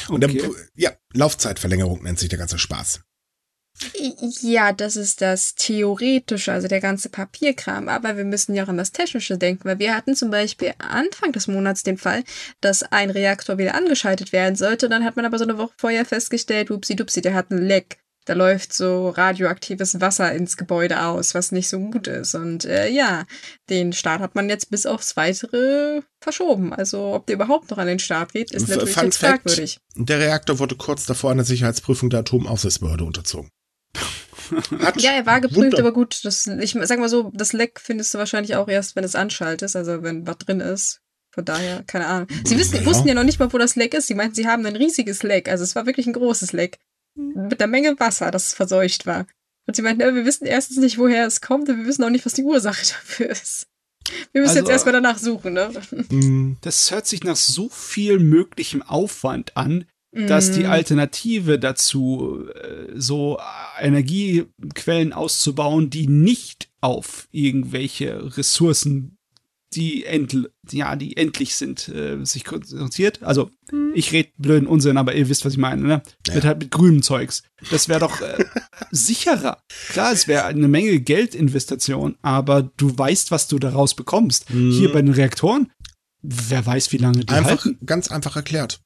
[0.08, 0.38] Und okay.
[0.38, 3.02] dann, ja, Laufzeitverlängerung nennt sich der ganze Spaß.
[4.42, 7.88] Ja, das ist das Theoretische, also der ganze Papierkram.
[7.88, 11.32] Aber wir müssen ja auch an das Technische denken, weil wir hatten zum Beispiel Anfang
[11.32, 12.22] des Monats den Fall,
[12.60, 14.88] dass ein Reaktor wieder angeschaltet werden sollte.
[14.88, 17.98] Dann hat man aber so eine Woche vorher festgestellt, upsi dupsi, der hat ein Leck.
[18.24, 22.36] Da läuft so radioaktives Wasser ins Gebäude aus, was nicht so gut ist.
[22.36, 23.24] Und äh, ja,
[23.68, 26.72] den Start hat man jetzt bis aufs Weitere verschoben.
[26.72, 29.80] Also ob der überhaupt noch an den Start geht, ist natürlich Fun jetzt fragwürdig.
[29.96, 33.50] der Reaktor wurde kurz davor der Sicherheitsprüfung der Atomaufsichtsbehörde unterzogen.
[34.98, 35.78] Ja, er war geprüft, Wunder.
[35.78, 39.04] aber gut, das, ich sag mal so, das Leck findest du wahrscheinlich auch erst, wenn
[39.04, 41.00] es anschaltest, also wenn was drin ist.
[41.30, 42.28] Von daher, keine Ahnung.
[42.44, 42.84] Sie wissen, ja.
[42.84, 44.06] wussten ja noch nicht mal, wo das Leck ist.
[44.06, 45.48] Sie meinten, sie haben ein riesiges Leck.
[45.48, 46.78] Also es war wirklich ein großes Leck.
[47.14, 49.26] Mit einer Menge Wasser, das verseucht war.
[49.66, 52.26] Und sie meinten, wir wissen erstens nicht, woher es kommt und wir wissen auch nicht,
[52.26, 53.66] was die Ursache dafür ist.
[54.32, 55.70] Wir müssen also, jetzt erstmal danach suchen, ne?
[56.10, 60.70] Mm, das hört sich nach so viel möglichem Aufwand an, dass die mhm.
[60.70, 63.38] Alternative dazu, äh, so
[63.80, 69.16] Energiequellen auszubauen, die nicht auf irgendwelche Ressourcen,
[69.74, 73.22] die end, ja, die endlich sind, äh, sich konzentriert.
[73.22, 73.92] Also, mhm.
[73.94, 76.02] ich rede blöden Unsinn, aber ihr wisst, was ich meine, ne?
[76.26, 76.34] Ja.
[76.34, 77.42] Mit halt mit grünem Zeugs.
[77.70, 78.44] Das wäre doch äh,
[78.90, 79.62] sicherer.
[79.88, 84.50] Klar, es wäre eine Menge Geldinvestition, aber du weißt, was du daraus bekommst.
[84.50, 84.72] Mhm.
[84.72, 85.72] Hier bei den Reaktoren,
[86.20, 87.78] wer weiß, wie lange die einfach, halten.
[87.86, 88.82] Ganz einfach erklärt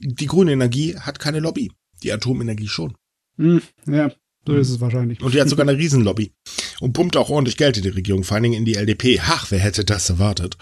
[0.00, 1.70] die grüne Energie hat keine Lobby.
[2.02, 2.96] Die Atomenergie schon.
[3.36, 4.12] Hm, ja,
[4.46, 5.20] so ist es wahrscheinlich.
[5.20, 6.32] Und die hat sogar eine Riesenlobby.
[6.80, 9.20] Und pumpt auch ordentlich Geld in die Regierung, vor allen Dingen in die LDP.
[9.22, 10.56] Ach, wer hätte das erwartet?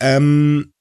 [0.00, 0.72] Ähm,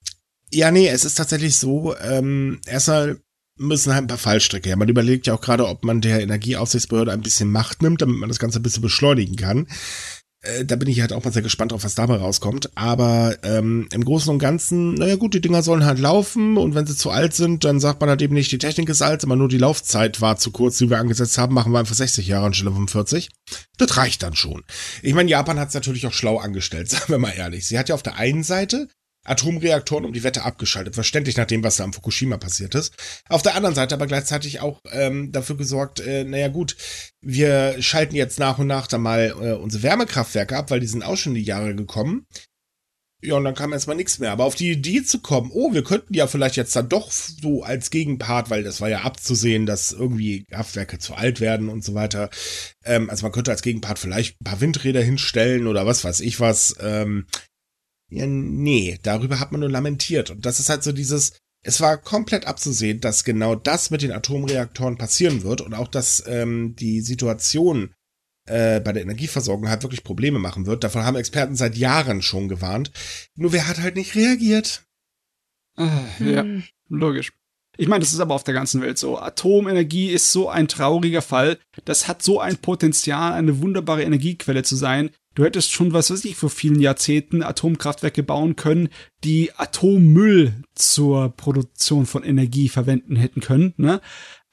[0.51, 3.19] ja, nee, es ist tatsächlich so, ähm, erstmal
[3.57, 4.75] müssen halt ein paar Fallstricke her.
[4.75, 8.29] Man überlegt ja auch gerade, ob man der Energieaufsichtsbehörde ein bisschen Macht nimmt, damit man
[8.29, 9.67] das Ganze ein bisschen beschleunigen kann.
[10.45, 12.69] Äh, da bin ich halt auch mal sehr gespannt drauf, was dabei rauskommt.
[12.75, 16.85] Aber ähm, im Großen und Ganzen, naja gut, die Dinger sollen halt laufen und wenn
[16.85, 19.35] sie zu alt sind, dann sagt man halt eben nicht, die Technik ist alt, aber
[19.35, 22.47] nur die Laufzeit war zu kurz, die wir angesetzt haben, machen wir einfach 60 Jahre
[22.47, 23.29] anstelle von 40.
[23.77, 24.63] Das reicht dann schon.
[25.01, 27.67] Ich meine, Japan hat es natürlich auch schlau angestellt, sagen wir mal ehrlich.
[27.67, 28.87] Sie hat ja auf der einen Seite
[29.26, 30.95] Atomreaktoren um die Wette abgeschaltet.
[30.95, 32.93] Verständlich nach dem, was da am Fukushima passiert ist.
[33.28, 36.78] Auf der anderen Seite aber gleichzeitig auch ähm, dafür gesorgt, äh, naja gut,
[37.21, 41.03] wir schalten jetzt nach und nach da mal äh, unsere Wärmekraftwerke ab, weil die sind
[41.03, 42.26] auch schon in die Jahre gekommen.
[43.26, 44.32] Ja, und dann kam erstmal nichts mehr.
[44.32, 47.63] Aber auf die Idee zu kommen, oh, wir könnten ja vielleicht jetzt dann doch so
[47.63, 51.95] als Gegenpart, weil das war ja abzusehen, dass irgendwie Kraftwerke zu alt werden und so
[51.95, 52.30] weiter.
[52.84, 56.39] Ähm, also man könnte als Gegenpart vielleicht ein paar Windräder hinstellen oder was weiß ich
[56.39, 56.76] was.
[56.80, 57.26] Ähm,
[58.10, 60.30] ja, nee, darüber hat man nur lamentiert.
[60.30, 61.34] Und das ist halt so dieses,
[61.64, 66.24] es war komplett abzusehen, dass genau das mit den Atomreaktoren passieren wird und auch, dass
[66.28, 67.93] ähm, die Situation
[68.47, 70.84] äh, bei der Energieversorgung halt wirklich Probleme machen wird.
[70.84, 72.91] Davon haben Experten seit Jahren schon gewarnt.
[73.36, 74.84] Nur wer hat halt nicht reagiert?
[76.20, 76.64] Ja, hm.
[76.89, 77.34] logisch.
[77.78, 79.20] Ich meine, das ist aber auf der ganzen Welt so.
[79.20, 81.58] Atomenergie ist so ein trauriger Fall.
[81.84, 85.10] Das hat so ein Potenzial, eine wunderbare Energiequelle zu sein.
[85.36, 88.89] Du hättest schon, was weiß ich, vor vielen Jahrzehnten Atomkraftwerke bauen können,
[89.25, 93.73] die Atommüll zur Produktion von Energie verwenden hätten können.
[93.75, 93.99] Ne?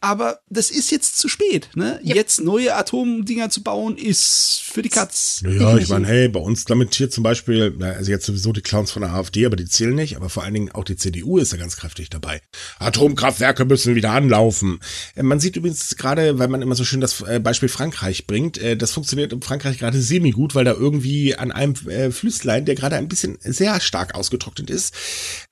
[0.03, 1.69] Aber das ist jetzt zu spät.
[1.77, 2.01] Ne?
[2.03, 2.17] Ja.
[2.17, 5.45] Jetzt neue Atomdinger zu bauen, ist für die Katz.
[5.49, 9.03] Ja, ich meine, hey, bei uns lamentiert zum Beispiel, also jetzt sowieso die Clowns von
[9.03, 11.57] der AfD, aber die zählen nicht, aber vor allen Dingen auch die CDU ist da
[11.57, 12.41] ganz kräftig dabei.
[12.81, 14.81] Atomkraftwerke müssen wieder anlaufen.
[15.15, 18.59] Äh, man sieht übrigens gerade, weil man immer so schön das äh, Beispiel Frankreich bringt,
[18.59, 22.97] äh, das funktioniert in Frankreich gerade semi-gut, weil da irgendwie an einem Flüsslein, der gerade
[22.97, 24.95] ein bisschen sehr stark ausgetrocknet ist,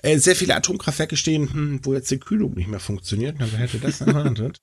[0.02, 3.36] sehr viele Atomkraftwerke stehen, hm, wo jetzt die Kühlung nicht mehr funktioniert.
[3.38, 4.60] Na, wer hätte das denn wird.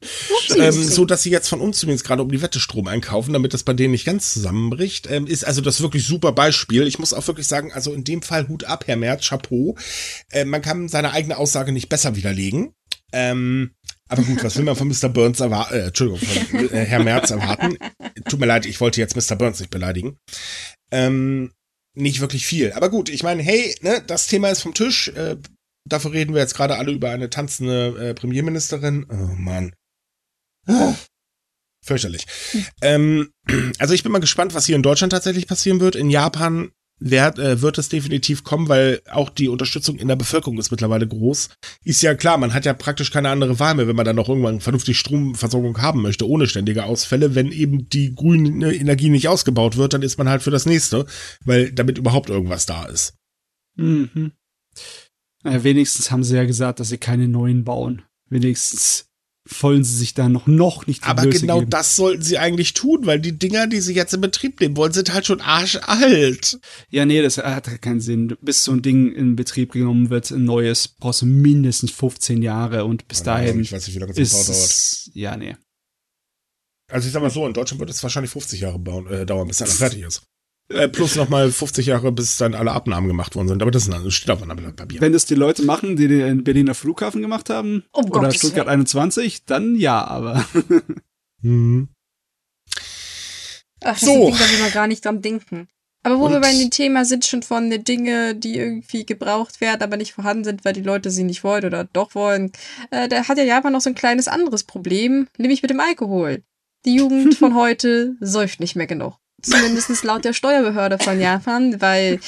[0.58, 3.54] ähm, so dass sie jetzt von uns zumindest gerade um die Wette Strom einkaufen, damit
[3.54, 5.10] das bei denen nicht ganz zusammenbricht.
[5.10, 6.88] Ähm, ist also das wirklich super Beispiel.
[6.88, 9.76] Ich muss auch wirklich sagen, also in dem Fall Hut ab, Herr Merz, Chapeau.
[10.32, 12.74] Äh, man kann seine eigene Aussage nicht besser widerlegen.
[13.14, 13.72] Ähm,
[14.10, 15.10] aber gut, was will man von Mr.
[15.10, 15.74] Burns erwarten?
[15.74, 17.78] Äh, Entschuldigung, von äh, Herr Merz erwarten?
[18.30, 19.36] Tut mir leid, ich wollte jetzt Mr.
[19.36, 20.18] Burns nicht beleidigen.
[20.92, 21.52] Ähm,
[21.94, 22.72] nicht wirklich viel.
[22.74, 25.10] Aber gut, ich meine, hey, ne, das Thema ist vom Tisch.
[25.10, 25.38] Äh,
[25.88, 29.06] Dafür reden wir jetzt gerade alle über eine tanzende äh, Premierministerin.
[29.10, 29.74] Oh Mann.
[31.82, 32.26] Fürchterlich.
[32.52, 32.66] Hm.
[32.82, 33.30] Ähm,
[33.80, 35.96] also ich bin mal gespannt, was hier in Deutschland tatsächlich passieren wird.
[35.96, 40.58] In Japan wird, äh, wird es definitiv kommen, weil auch die Unterstützung in der Bevölkerung
[40.58, 41.50] ist mittlerweile groß.
[41.84, 44.30] Ist ja klar, man hat ja praktisch keine andere Wahl mehr, wenn man dann noch
[44.30, 47.36] irgendwann vernünftig Stromversorgung haben möchte, ohne ständige Ausfälle.
[47.36, 51.06] Wenn eben die grüne Energie nicht ausgebaut wird, dann ist man halt für das nächste,
[51.46, 53.14] weil damit überhaupt irgendwas da ist.
[53.76, 54.32] Mhm.
[55.48, 58.02] Naja, wenigstens haben sie ja gesagt, dass sie keine neuen bauen.
[58.30, 59.06] Wenigstens
[59.62, 61.70] wollen sie sich da noch, noch nicht die Aber Blöße genau geben.
[61.70, 64.92] das sollten sie eigentlich tun, weil die Dinger, die sie jetzt in Betrieb nehmen wollen,
[64.92, 66.60] sind halt schon arschalt.
[66.90, 68.36] Ja, nee, das hat keinen Sinn.
[68.42, 72.84] Bis so ein Ding in Betrieb genommen wird, ein neues, brauchst du mindestens 15 Jahre
[72.84, 73.62] und bis ja, dahin.
[73.62, 75.16] Ich weiß nicht, wie lange es dauert.
[75.16, 75.56] Ja, nee.
[76.92, 79.48] Also ich sag mal so, in Deutschland wird es wahrscheinlich 50 Jahre bauen, äh, dauern,
[79.48, 80.24] bis einer fertig ist.
[80.70, 83.62] Äh, plus nochmal 50 Jahre, bis dann alle Abnahmen gemacht worden sind.
[83.62, 85.00] Aber das, das steht auf einem Blatt Papier.
[85.00, 88.68] Wenn das die Leute machen, die den Berliner Flughafen gemacht haben, oh oder Gott, Stuttgart
[88.68, 90.46] 21, dann ja, aber.
[91.42, 91.88] mhm.
[93.82, 94.26] Ach, das so.
[94.26, 95.70] Ding, da man gar nicht dran denken.
[96.04, 99.62] Aber wo Und wir bei dem Thema sind, schon von den Dingen, die irgendwie gebraucht
[99.62, 102.52] werden, aber nicht vorhanden sind, weil die Leute sie nicht wollen oder doch wollen,
[102.92, 106.44] äh, da hat ja Japan noch so ein kleines anderes Problem, nämlich mit dem Alkohol.
[106.86, 109.18] Die Jugend von heute säuft nicht mehr genug.
[109.42, 112.20] Zumindest laut der Steuerbehörde von Japan, weil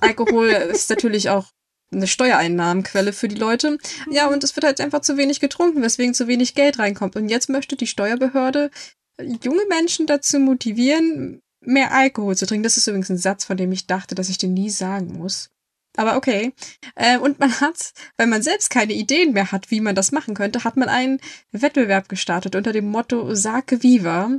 [0.00, 1.46] Alkohol ist natürlich auch
[1.92, 3.78] eine Steuereinnahmenquelle für die Leute.
[4.10, 7.16] Ja, und es wird halt einfach zu wenig getrunken, weswegen zu wenig Geld reinkommt.
[7.16, 8.70] Und jetzt möchte die Steuerbehörde
[9.20, 12.62] junge Menschen dazu motivieren, mehr Alkohol zu trinken.
[12.62, 15.50] Das ist übrigens ein Satz, von dem ich dachte, dass ich den nie sagen muss.
[15.96, 16.52] Aber okay.
[16.94, 20.34] Äh, und man hat, weil man selbst keine Ideen mehr hat, wie man das machen
[20.34, 21.18] könnte, hat man einen
[21.50, 24.38] Wettbewerb gestartet unter dem Motto Sake Viva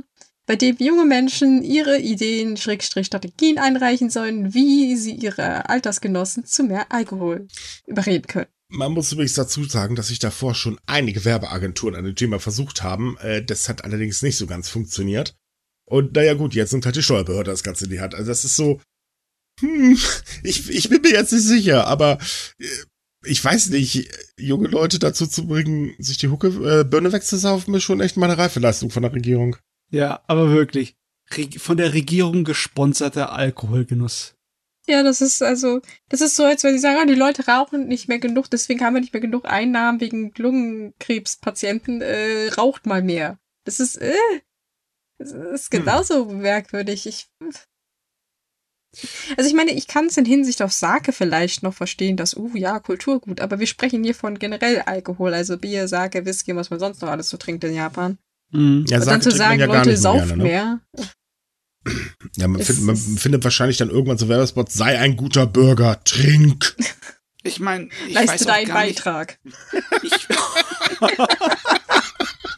[0.50, 6.64] bei dem junge Menschen ihre Ideen, Schrägstrich Strategien einreichen sollen, wie sie ihre Altersgenossen zu
[6.64, 7.46] mehr Alkohol
[7.86, 8.48] überreden können.
[8.68, 12.82] Man muss übrigens dazu sagen, dass sich davor schon einige Werbeagenturen an dem Thema versucht
[12.82, 13.16] haben.
[13.18, 15.36] Äh, das hat allerdings nicht so ganz funktioniert.
[15.88, 18.16] Und naja gut, jetzt nimmt halt die Steuerbehörde das Ganze in die Hand.
[18.16, 18.80] Also das ist so,
[19.60, 19.96] hm,
[20.42, 22.18] ich, ich bin mir jetzt nicht sicher, aber
[22.58, 22.66] äh,
[23.24, 27.84] ich weiß nicht, junge Leute dazu zu bringen, sich die Hucke äh, Birne wegzusaufen, ist
[27.84, 29.56] schon echt mal eine Reifeleistung von der Regierung.
[29.90, 30.96] Ja, aber wirklich.
[31.58, 34.34] Von der Regierung gesponserter Alkoholgenuss.
[34.88, 37.86] Ja, das ist also, das ist so, als wenn sie sagen, oh, die Leute rauchen
[37.86, 43.02] nicht mehr genug, deswegen haben wir nicht mehr genug Einnahmen wegen Lungenkrebspatienten, äh, raucht mal
[43.02, 43.38] mehr.
[43.64, 44.14] Das ist, äh,
[45.18, 45.80] das ist hm.
[45.80, 46.40] genauso hm.
[46.40, 47.06] merkwürdig.
[47.06, 47.28] Ich,
[49.36, 52.50] also ich meine, ich kann es in Hinsicht auf Sake vielleicht noch verstehen, dass, uh,
[52.56, 56.80] ja, Kulturgut, aber wir sprechen hier von generell Alkohol, also Bier, Sake, Whisky, was man
[56.80, 58.18] sonst noch alles so trinkt in Japan.
[58.50, 58.84] Mhm.
[58.88, 60.36] Ja, dann zu sagen, ja Leute ne?
[60.36, 60.80] mehr.
[62.36, 66.76] Ja, man, find, man findet wahrscheinlich dann irgendwann so Werbespots, sei ein guter Bürger, trink.
[67.42, 69.38] Ich meine, ich Leiste weiß deinen Beitrag.
[70.02, 70.12] Ich,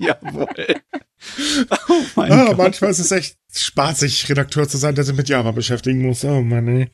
[0.00, 0.48] Jawohl.
[1.88, 2.58] Oh mein ah, Gott.
[2.58, 6.24] Manchmal ist es echt spaßig, Redakteur zu sein, der sich mit Java beschäftigen muss.
[6.24, 6.90] Oh Mann, ey.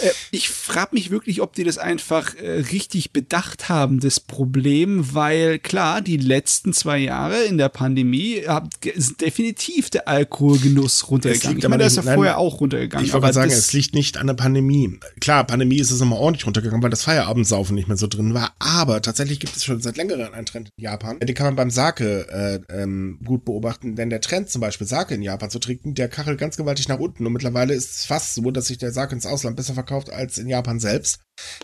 [0.00, 5.14] Äh, ich frage mich wirklich, ob die das einfach äh, richtig bedacht haben, das Problem,
[5.14, 8.42] weil klar, die letzten zwei Jahre in der Pandemie
[8.82, 11.58] ist definitiv der Alkoholgenuss runtergegangen.
[11.58, 13.06] Ich meine, der ist ja vorher auch runtergegangen.
[13.06, 14.98] Ich wollte sagen, es liegt nicht an der Pandemie.
[15.20, 18.54] Klar, Pandemie ist es immer ordentlich runtergegangen, weil das Feierabendsaufen nicht mehr so drin war.
[18.58, 21.18] Aber tatsächlich gibt es schon seit längerem einen Trend in Japan.
[21.20, 25.14] Den kann man beim Sake äh, ähm, gut beobachten, denn der Trend zum Beispiel Sake
[25.14, 28.34] in Japan zu trinken, der kachelt ganz gewaltig nach unten und mittlerweile ist es fast
[28.34, 31.20] so, dass sich der Sake ins Ausland besser verkauft als in Japan selbst.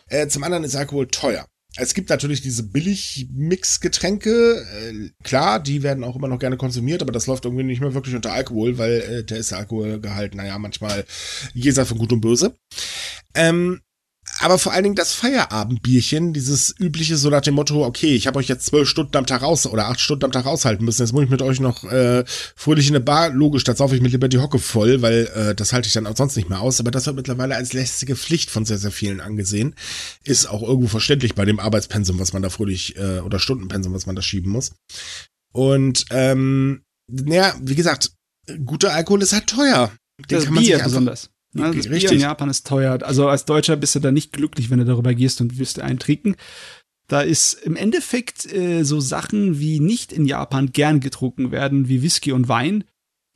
[0.09, 1.47] Äh, zum anderen ist Alkohol teuer.
[1.77, 4.31] Es gibt natürlich diese Billig-Mix-Getränke.
[4.61, 7.95] Äh, klar, die werden auch immer noch gerne konsumiert, aber das läuft irgendwie nicht mehr
[7.95, 11.07] wirklich unter Alkohol, weil äh, der ist Alkoholgehalt, naja, manchmal
[11.55, 12.57] jenseits von Gut und Böse.
[13.35, 13.81] Ähm,
[14.41, 18.39] aber vor allen Dingen das Feierabendbierchen, dieses übliche so nach dem Motto, okay, ich habe
[18.39, 21.13] euch jetzt zwölf Stunden am Tag raus oder acht Stunden am Tag raushalten müssen, jetzt
[21.13, 22.25] muss ich mit euch noch äh,
[22.57, 25.55] fröhlich in eine Bar, logisch, da saufe ich mir lieber die Hocke voll, weil äh,
[25.55, 28.17] das halte ich dann auch sonst nicht mehr aus, aber das wird mittlerweile als lästige
[28.17, 29.75] Pflicht von sehr, sehr vielen angesehen.
[30.25, 34.07] Ist auch irgendwo verständlich bei dem Arbeitspensum, was man da fröhlich, äh, oder Stundenpensum, was
[34.07, 34.73] man da schieben muss.
[35.53, 38.13] Und ähm, naja, wie gesagt,
[38.65, 39.93] guter Alkohol ist halt teuer.
[40.31, 41.31] Den das kann man Bier sich besonders.
[41.55, 41.67] Ne?
[41.67, 41.91] Das Richtig.
[41.91, 43.03] Bier in Japan ist teuer.
[43.03, 45.99] Also als Deutscher bist du da nicht glücklich, wenn du darüber gehst und wirst einen
[45.99, 46.37] trinken.
[47.09, 52.03] Da ist im Endeffekt äh, so Sachen, wie nicht in Japan gern getrunken werden, wie
[52.03, 52.85] Whisky und Wein,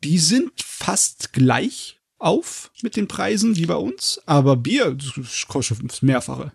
[0.03, 5.79] die sind fast gleich auf mit den Preisen wie bei uns, aber Bier das kostet
[5.85, 6.53] das Mehrfache.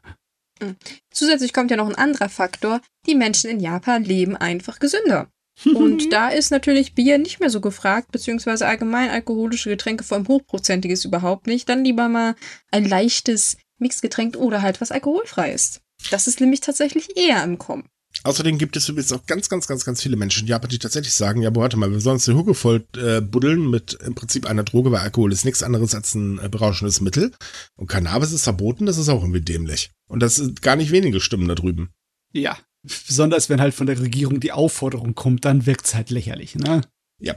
[0.62, 0.76] Mhm.
[1.12, 2.82] Zusätzlich kommt ja noch ein anderer Faktor.
[3.06, 5.30] Die Menschen in Japan leben einfach gesünder.
[5.66, 10.28] Und da ist natürlich Bier nicht mehr so gefragt, beziehungsweise allgemein alkoholische Getränke, vor allem
[10.28, 11.70] hochprozentiges überhaupt nicht.
[11.70, 12.36] Dann lieber mal
[12.72, 15.82] ein leichtes Mixgetränk oder halt was alkoholfrei ist.
[16.10, 17.88] Das ist nämlich tatsächlich eher im Kommen.
[18.24, 21.14] Außerdem gibt es übrigens auch ganz, ganz, ganz, ganz viele Menschen in Japan, die tatsächlich
[21.14, 24.46] sagen, ja, warte mal, wir sollen uns die Hucke voll äh, buddeln mit im Prinzip
[24.46, 27.32] einer Droge, weil Alkohol ist nichts anderes als ein äh, berauschendes Mittel.
[27.78, 29.92] Und Cannabis ist verboten, das ist auch irgendwie dämlich.
[30.08, 31.90] Und das sind gar nicht wenige Stimmen da drüben.
[32.34, 36.82] Ja, Besonders wenn halt von der Regierung die Aufforderung kommt, dann wirkt's halt lächerlich, ne?
[37.20, 37.36] Ja.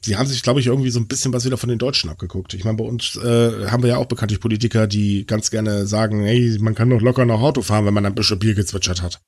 [0.00, 2.54] Sie haben sich, glaube ich, irgendwie so ein bisschen was wieder von den Deutschen abgeguckt.
[2.54, 6.22] Ich meine, bei uns äh, haben wir ja auch bekanntlich Politiker, die ganz gerne sagen,
[6.22, 9.20] hey, man kann doch locker noch Auto fahren, wenn man ein bisschen Bier gezwitschert hat.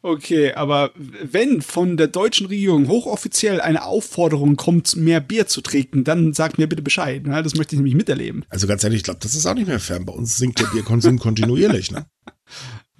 [0.00, 6.04] Okay, aber wenn von der deutschen Regierung hochoffiziell eine Aufforderung kommt, mehr Bier zu trinken,
[6.04, 7.26] dann sagt mir bitte Bescheid.
[7.26, 7.42] Ne?
[7.42, 8.44] Das möchte ich nämlich miterleben.
[8.48, 10.04] Also ganz ehrlich, ich glaube, das ist auch nicht mehr fern.
[10.04, 11.90] Bei uns sinkt der Bierkonsum kontinuierlich.
[11.90, 12.06] Ne?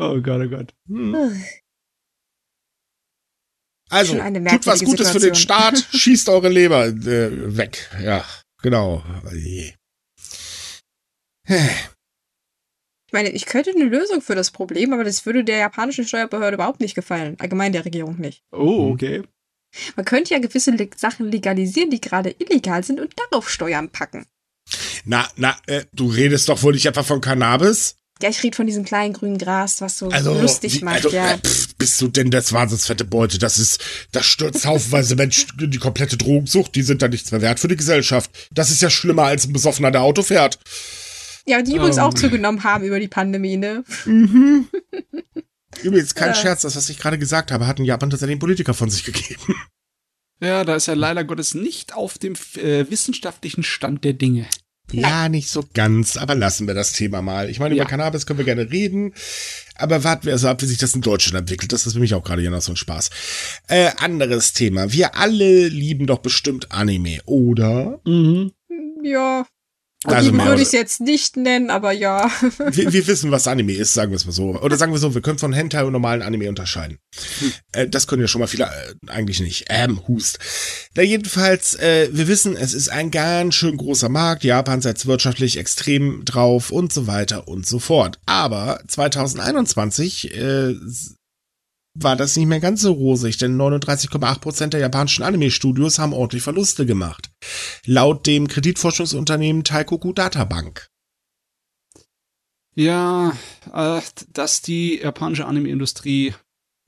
[0.00, 0.74] Oh Gott, oh Gott.
[0.86, 1.16] Hm.
[3.90, 5.12] Also, tut was Gutes Situation.
[5.12, 7.90] für den Staat, schießt eure Leber äh, weg.
[8.02, 8.24] Ja,
[8.62, 9.02] genau.
[13.08, 16.56] Ich meine, ich könnte eine Lösung für das Problem, aber das würde der japanischen Steuerbehörde
[16.56, 17.36] überhaupt nicht gefallen.
[17.38, 18.42] Allgemein der Regierung nicht.
[18.52, 18.92] Oh, mhm.
[18.92, 19.22] okay.
[19.96, 24.26] Man könnte ja gewisse Le Sachen legalisieren, die gerade illegal sind und darauf Steuern packen.
[25.04, 27.96] Na, na, äh, du redest doch wohl nicht etwa von Cannabis?
[28.20, 31.10] Ja, ich rede von diesem kleinen grünen Gras, was so also, lustig wie, macht, also,
[31.10, 31.32] ja.
[31.32, 33.38] Äh, pff, bist du denn das wahnsinnsfette Beute?
[33.38, 37.60] Das ist, das stürzt haufenweise Menschen die komplette Drogensucht, die sind da nichts mehr wert
[37.60, 38.30] für die Gesellschaft.
[38.50, 40.58] Das ist ja schlimmer als ein Besoffener, der Auto fährt.
[41.46, 42.04] Ja, die übrigens um.
[42.04, 43.84] auch zugenommen haben über die Pandemie, ne?
[44.04, 44.68] Mhm.
[45.82, 46.34] Übrigens, kein ja.
[46.34, 49.04] Scherz, das, was ich gerade gesagt habe, hat in Japan tatsächlich einen Politiker von sich
[49.04, 49.54] gegeben.
[50.40, 54.46] Ja, da ist er leider Gottes nicht auf dem äh, wissenschaftlichen Stand der Dinge.
[54.92, 57.50] Ja, nicht so ganz, aber lassen wir das Thema mal.
[57.50, 57.82] Ich meine, ja.
[57.82, 59.12] über Cannabis können wir gerne reden,
[59.74, 61.72] aber warten wir also ab, wie sich das in Deutschland entwickelt.
[61.72, 63.10] Das ist für mich auch gerade hier noch so ein Spaß.
[63.68, 64.92] Äh, anderes Thema.
[64.92, 68.00] Wir alle lieben doch bestimmt Anime, oder?
[68.04, 68.52] Mhm.
[69.02, 69.46] Ja,
[70.04, 72.30] also Lieben würde ich es jetzt nicht nennen, aber ja.
[72.58, 74.56] wir, wir, wissen, was Anime ist, sagen wir es mal so.
[74.60, 76.98] Oder sagen wir so, wir können von Hentai und normalen Anime unterscheiden.
[77.40, 77.52] Hm.
[77.72, 79.64] Äh, das können ja schon mal viele äh, eigentlich nicht.
[79.68, 80.38] Ähm, Hust.
[80.94, 84.44] Da jedenfalls, äh, wir wissen, es ist ein ganz schön großer Markt.
[84.44, 88.20] Japan setzt wirtschaftlich extrem drauf und so weiter und so fort.
[88.24, 90.74] Aber 2021 äh,
[92.00, 96.86] war das nicht mehr ganz so rosig, denn 39,8% der japanischen Anime-Studios haben ordentlich Verluste
[96.86, 97.30] gemacht.
[97.84, 100.88] Laut dem Kreditforschungsunternehmen Taikoku Databank.
[102.74, 103.36] Ja,
[103.72, 104.00] äh,
[104.32, 106.34] dass die japanische Anime-Industrie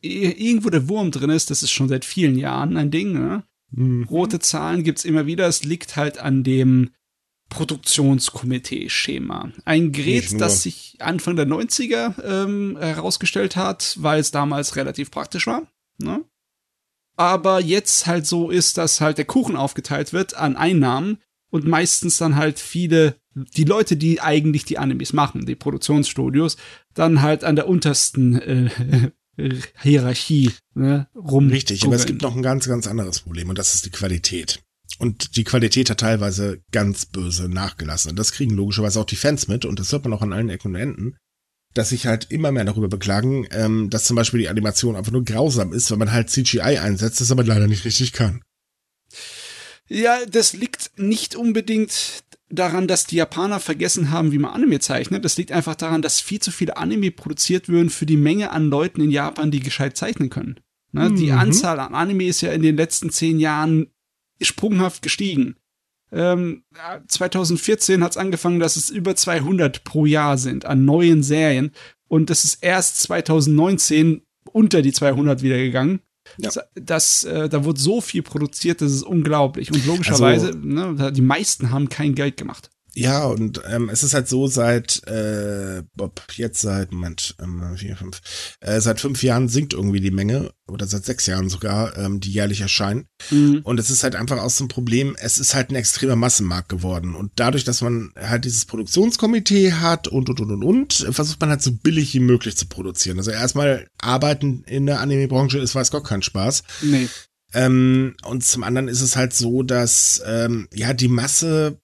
[0.03, 3.13] irgendwo der Wurm drin ist, das ist schon seit vielen Jahren ein Ding.
[3.13, 3.45] Ne?
[3.71, 4.05] Mhm.
[4.05, 5.47] Rote Zahlen gibt's immer wieder.
[5.47, 6.91] Es liegt halt an dem
[7.51, 9.53] Produktionskomitee-Schema.
[9.67, 15.47] Ein Gerät, das sich Anfang der 90er ähm, herausgestellt hat, weil es damals relativ praktisch
[15.47, 15.71] war.
[15.99, 16.25] Ne?
[17.17, 21.19] Aber jetzt halt so ist, dass halt der Kuchen aufgeteilt wird an Einnahmen
[21.51, 26.57] und meistens dann halt viele, die Leute, die eigentlich die Animes machen, die Produktionsstudios,
[26.95, 29.11] dann halt an der untersten äh,
[29.83, 31.49] Hierarchie ne, rum.
[31.49, 34.63] Richtig, aber es gibt noch ein ganz, ganz anderes Problem und das ist die Qualität.
[35.01, 38.11] Und die Qualität hat teilweise ganz böse nachgelassen.
[38.11, 40.51] Und das kriegen logischerweise auch die Fans mit und das hört man auch an allen
[40.51, 41.17] Ecken und Enden,
[41.73, 45.25] dass sich halt immer mehr darüber beklagen, ähm, dass zum Beispiel die Animation einfach nur
[45.25, 48.43] grausam ist, wenn man halt CGI einsetzt, das aber leider nicht richtig kann.
[49.89, 55.25] Ja, das liegt nicht unbedingt daran, dass die Japaner vergessen haben, wie man Anime zeichnet.
[55.25, 58.69] Das liegt einfach daran, dass viel zu viele Anime produziert würden für die Menge an
[58.69, 60.61] Leuten in Japan, die gescheit zeichnen können.
[60.93, 61.09] Ne?
[61.09, 61.17] Mhm.
[61.17, 63.87] Die Anzahl an Anime ist ja in den letzten zehn Jahren
[64.43, 65.57] sprunghaft gestiegen.
[66.13, 66.65] Ähm,
[67.07, 71.73] 2014 hat es angefangen, dass es über 200 pro Jahr sind an neuen Serien.
[72.09, 74.23] Und das ist erst 2019
[74.53, 76.01] unter die 200 wieder gegangen.
[76.39, 76.51] Ja.
[76.75, 79.73] Das, äh, da wurde so viel produziert, das ist unglaublich.
[79.73, 82.71] Und logischerweise, also, ne, die meisten haben kein Geld gemacht.
[83.01, 87.97] Ja, und ähm, es ist halt so seit äh, Bob, jetzt seit Moment, ähm, vier,
[87.97, 88.21] fünf,
[88.61, 92.31] äh, seit fünf Jahren sinkt irgendwie die Menge, oder seit sechs Jahren sogar, ähm, die
[92.31, 93.07] jährlich erscheinen.
[93.31, 93.63] Mhm.
[93.65, 97.15] Und es ist halt einfach aus dem Problem, es ist halt ein extremer Massenmarkt geworden.
[97.15, 101.49] Und dadurch, dass man halt dieses Produktionskomitee hat und und und und und, versucht man
[101.49, 103.17] halt so billig wie möglich zu produzieren.
[103.17, 106.65] Also erstmal arbeiten in der Anime-Branche ist weiß Gott kein Spaß.
[106.83, 107.09] Nee.
[107.55, 111.80] Ähm, und zum anderen ist es halt so, dass ähm, ja die Masse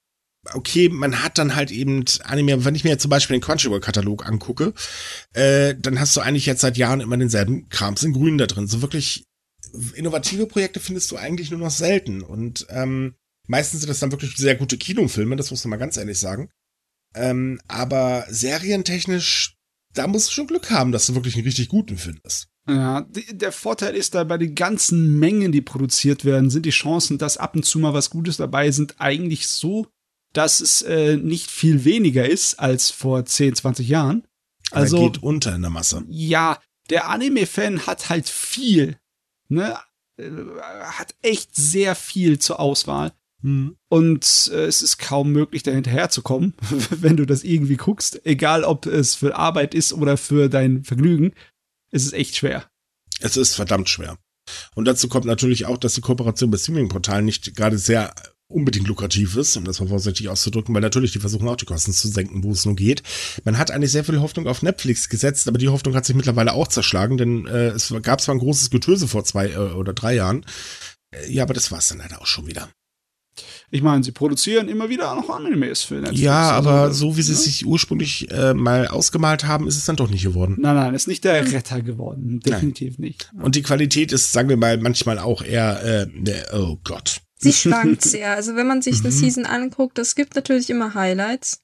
[0.53, 4.25] okay, man hat dann halt eben Anime, wenn ich mir jetzt zum Beispiel den Crunchyroll-Katalog
[4.25, 4.73] angucke,
[5.33, 8.67] äh, dann hast du eigentlich jetzt seit Jahren immer denselben Krams in Grün da drin.
[8.67, 9.25] So wirklich
[9.95, 12.21] innovative Projekte findest du eigentlich nur noch selten.
[12.21, 13.15] Und ähm,
[13.47, 16.49] meistens sind das dann wirklich sehr gute Kinofilme, das muss man mal ganz ehrlich sagen.
[17.15, 19.55] Ähm, aber serientechnisch,
[19.93, 22.47] da musst du schon Glück haben, dass du wirklich einen richtig guten findest.
[22.69, 27.17] Ja, der Vorteil ist da bei den ganzen Mengen, die produziert werden, sind die Chancen,
[27.17, 29.87] dass ab und zu mal was Gutes dabei sind, eigentlich so
[30.37, 34.23] dass es äh, nicht viel weniger ist als vor 10, 20 Jahren.
[34.69, 36.05] Also geht unter in der Masse.
[36.09, 36.59] Ja,
[36.91, 38.99] der Anime-Fan hat halt viel,
[39.49, 39.79] ne?
[40.17, 40.29] Äh,
[40.61, 43.13] hat echt sehr viel zur Auswahl.
[43.41, 43.77] Mhm.
[43.89, 46.53] Und äh, es ist kaum möglich, da hinterherzukommen,
[46.91, 48.23] wenn du das irgendwie guckst.
[48.23, 51.33] Egal, ob es für Arbeit ist oder für dein Vergnügen.
[51.89, 52.69] Es ist echt schwer.
[53.21, 54.19] Es ist verdammt schwer.
[54.75, 58.13] Und dazu kommt natürlich auch, dass die Kooperation mit Streaming-Portalen nicht gerade sehr
[58.49, 61.91] unbedingt lukrativ ist, um das mal vorsichtig auszudrücken, weil natürlich die versuchen auch die Kosten
[61.91, 63.03] zu senken, wo es nur geht.
[63.43, 66.53] Man hat eigentlich sehr viel Hoffnung auf Netflix gesetzt, aber die Hoffnung hat sich mittlerweile
[66.53, 70.15] auch zerschlagen, denn äh, es gab zwar ein großes Getöse vor zwei äh, oder drei
[70.15, 70.45] Jahren,
[71.11, 72.69] äh, ja, aber das war es dann leider auch schon wieder.
[73.69, 76.21] Ich meine, sie produzieren immer wieder noch Animes für Netflix.
[76.21, 77.37] Ja, also, aber also, so wie sie ne?
[77.37, 80.55] sich ursprünglich äh, mal ausgemalt haben, ist es dann doch nicht geworden.
[80.59, 82.39] Nein, nein, ist nicht der Retter geworden.
[82.39, 83.09] Definitiv nein.
[83.09, 83.31] nicht.
[83.41, 86.07] Und die Qualität ist, sagen wir mal, manchmal auch eher, äh,
[86.53, 87.21] oh Gott.
[87.39, 88.31] Sie schwankt sehr.
[88.31, 89.07] Also wenn man sich mhm.
[89.07, 91.61] eine Season anguckt, es gibt natürlich immer Highlights.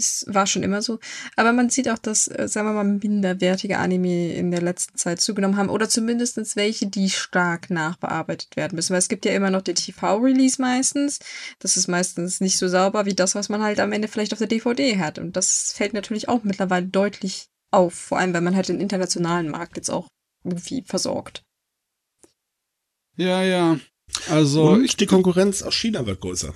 [0.00, 0.98] Es war schon immer so.
[1.36, 5.20] Aber man sieht auch, dass, äh, sagen wir mal, minderwertige Anime in der letzten Zeit
[5.20, 5.68] zugenommen haben.
[5.68, 8.92] Oder zumindest welche, die stark nachbearbeitet werden müssen.
[8.92, 11.20] Weil es gibt ja immer noch den TV-Release meistens.
[11.58, 14.38] Das ist meistens nicht so sauber wie das, was man halt am Ende vielleicht auf
[14.38, 15.18] der DVD hat.
[15.18, 17.94] Und das fällt natürlich auch mittlerweile deutlich auf.
[17.94, 20.08] Vor allem, wenn man halt den internationalen Markt jetzt auch
[20.44, 21.42] irgendwie versorgt.
[23.16, 23.78] Ja, ja.
[24.28, 26.54] Also Und ich, die Konkurrenz aus China wird größer.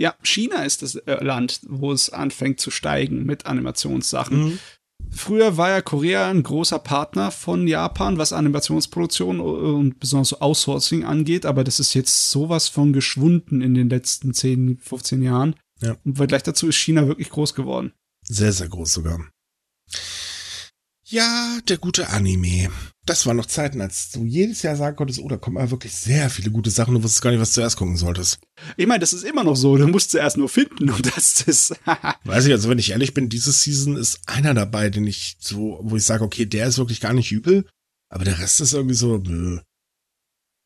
[0.00, 4.44] Ja, China ist das äh, Land, wo es anfängt zu steigen mit Animationssachen.
[4.44, 4.58] Mhm.
[5.10, 11.04] Früher war ja Korea ein großer Partner von Japan, was Animationsproduktion und besonders so Outsourcing
[11.04, 15.54] angeht, aber das ist jetzt sowas von geschwunden in den letzten 10, 15 Jahren.
[15.82, 15.96] Ja.
[16.02, 17.92] Und gleich dazu ist China wirklich groß geworden.
[18.22, 19.20] Sehr, sehr groß sogar.
[21.10, 22.70] Ja, der gute Anime.
[23.04, 25.92] Das waren noch Zeiten, als du jedes Jahr sagen konntest, oh, da kommen aber wirklich
[25.92, 28.38] sehr viele gute Sachen, du wusstest gar nicht, was du zuerst gucken solltest.
[28.76, 31.74] Ich meine, das ist immer noch so, du musst zuerst nur finden und das ist.
[32.24, 35.80] Weiß ich, also wenn ich ehrlich bin, diese Season ist einer dabei, den ich so,
[35.82, 37.66] wo ich sage, okay, der ist wirklich gar nicht übel,
[38.08, 39.58] aber der Rest ist irgendwie so, nö.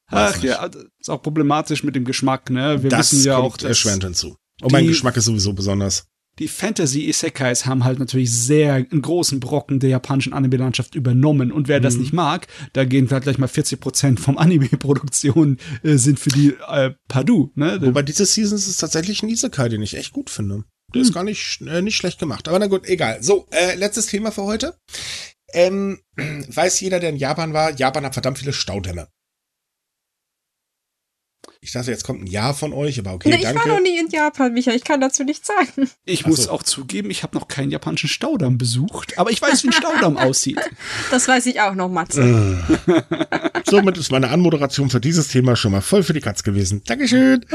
[0.09, 0.69] Ach ja,
[0.99, 2.83] ist auch problematisch mit dem Geschmack, ne?
[2.83, 4.37] Wir das wissen ja auch, dass erschwerend hinzu.
[4.61, 6.07] Und mein Geschmack ist sowieso besonders
[6.39, 11.53] die Fantasy-Isekais haben halt natürlich sehr einen großen Brocken der japanischen Anime-Landschaft übernommen.
[11.53, 11.85] Und wer mhm.
[11.85, 16.31] das nicht mag, da gehen halt gleich mal 40 Prozent vom Anime-Produktion äh, sind für
[16.31, 17.51] die äh, Padu.
[17.55, 17.79] Ne?
[17.81, 20.65] Wobei diese Season ist tatsächlich ein Isekai, den ich echt gut finde.
[20.93, 21.09] Der mhm.
[21.09, 22.49] ist gar nicht, äh, nicht schlecht gemacht.
[22.49, 23.23] Aber na gut, egal.
[23.23, 24.77] So, äh, letztes Thema für heute.
[25.53, 29.09] Ähm, weiß jeder, der in Japan war, Japan hat verdammt viele Staudämme.
[31.65, 33.59] Ich dachte, jetzt kommt ein Ja von euch, aber okay, nee, danke.
[33.59, 34.73] Ich war noch nie in Japan, Micha.
[34.73, 35.89] Ich kann dazu nichts sagen.
[36.05, 36.29] Ich so.
[36.29, 39.73] muss auch zugeben, ich habe noch keinen japanischen Staudamm besucht, aber ich weiß, wie ein
[39.73, 40.61] Staudamm aussieht.
[41.11, 42.63] Das weiß ich auch noch, Matze.
[43.67, 46.83] Somit ist meine Anmoderation für dieses Thema schon mal voll für die Katz gewesen.
[46.85, 47.47] Dankeschön.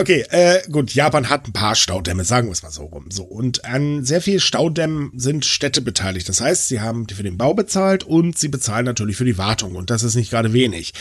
[0.00, 3.10] Okay, äh, gut, Japan hat ein paar Staudämme, sagen wir es mal so rum.
[3.10, 6.30] So, und an sehr vielen Staudämmen sind Städte beteiligt.
[6.30, 9.76] Das heißt, sie haben für den Bau bezahlt und sie bezahlen natürlich für die Wartung.
[9.76, 10.94] Und das ist nicht gerade wenig.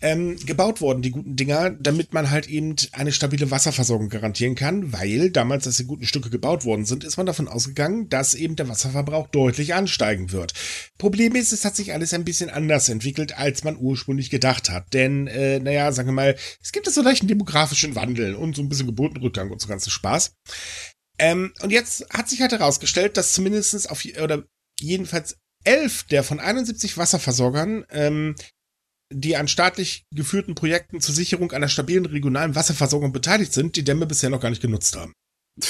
[0.00, 4.92] Ähm, gebaut wurden die guten Dinger, damit man halt eben eine stabile Wasserversorgung garantieren kann,
[4.92, 8.56] weil damals, als die guten Stücke gebaut worden sind, ist man davon ausgegangen, dass eben
[8.56, 10.54] der Wasserverbrauch deutlich ansteigen wird.
[10.98, 14.92] Problem ist, es hat sich alles ein bisschen anders entwickelt, als man ursprünglich gedacht hat.
[14.94, 18.62] Denn, äh, naja, sagen wir mal, es gibt so leicht einen demografischen Wandel und so
[18.62, 20.32] ein bisschen Geburtenrückgang und so ganzen Spaß.
[21.18, 24.44] Ähm, und jetzt hat sich halt herausgestellt, dass zumindestens auf, oder
[24.80, 28.34] jedenfalls elf der von 71 Wasserversorgern, ähm,
[29.12, 34.06] die an staatlich geführten Projekten zur Sicherung einer stabilen regionalen Wasserversorgung beteiligt sind, die Dämme
[34.06, 35.12] bisher noch gar nicht genutzt haben.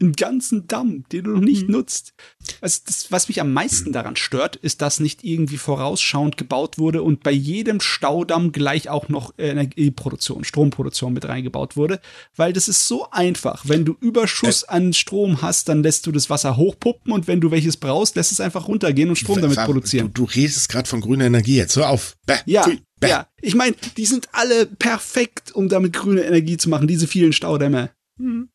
[0.00, 1.72] einen ganzen Damm, den du noch nicht mhm.
[1.72, 2.14] nutzt.
[2.60, 7.02] Also das, was mich am meisten daran stört, ist, dass nicht irgendwie vorausschauend gebaut wurde
[7.02, 12.00] und bei jedem Staudamm gleich auch noch Energieproduktion, Stromproduktion mit reingebaut wurde,
[12.36, 13.64] weil das ist so einfach.
[13.66, 17.40] Wenn du Überschuss äh, an Strom hast, dann lässt du das Wasser hochpuppen und wenn
[17.40, 20.10] du welches brauchst, lässt es einfach runtergehen und Strom damit produzieren.
[20.12, 21.76] Du, du redest gerade von grüner Energie jetzt.
[21.76, 22.16] Hör auf.
[22.26, 22.62] Bäh, ja.
[22.62, 22.80] Pfui.
[23.08, 27.32] Ja, ich meine, die sind alle perfekt, um damit grüne Energie zu machen, diese vielen
[27.32, 27.90] Staudämme.
[28.18, 28.48] Mhm.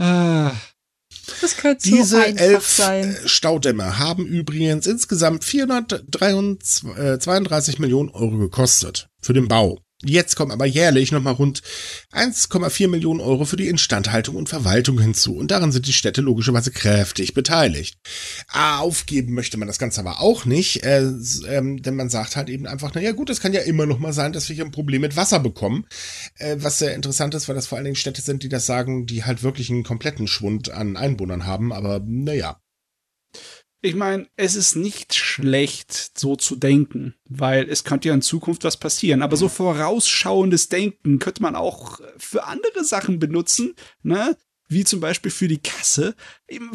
[0.00, 0.52] Ah.
[1.40, 3.16] Das könnte Diese so elf sein.
[3.26, 9.80] Staudämme haben übrigens insgesamt 432 Millionen Euro gekostet für den Bau.
[10.02, 11.60] Jetzt kommen aber jährlich nochmal rund
[12.12, 15.36] 1,4 Millionen Euro für die Instandhaltung und Verwaltung hinzu.
[15.36, 17.98] Und daran sind die Städte logischerweise kräftig beteiligt.
[18.50, 21.02] Aufgeben möchte man das Ganze aber auch nicht, äh,
[21.48, 24.14] ähm, denn man sagt halt eben einfach, naja gut, es kann ja immer noch mal
[24.14, 25.86] sein, dass wir hier ein Problem mit Wasser bekommen.
[26.38, 29.04] Äh, was sehr interessant ist, weil das vor allen Dingen Städte sind, die das sagen,
[29.04, 31.74] die halt wirklich einen kompletten Schwund an Einwohnern haben.
[31.74, 32.58] Aber naja.
[33.82, 38.64] Ich meine, es ist nicht schlecht, so zu denken, weil es könnte ja in Zukunft
[38.64, 39.22] was passieren.
[39.22, 44.36] Aber so vorausschauendes Denken könnte man auch für andere Sachen benutzen, ne?
[44.68, 46.14] Wie zum Beispiel für die Kasse.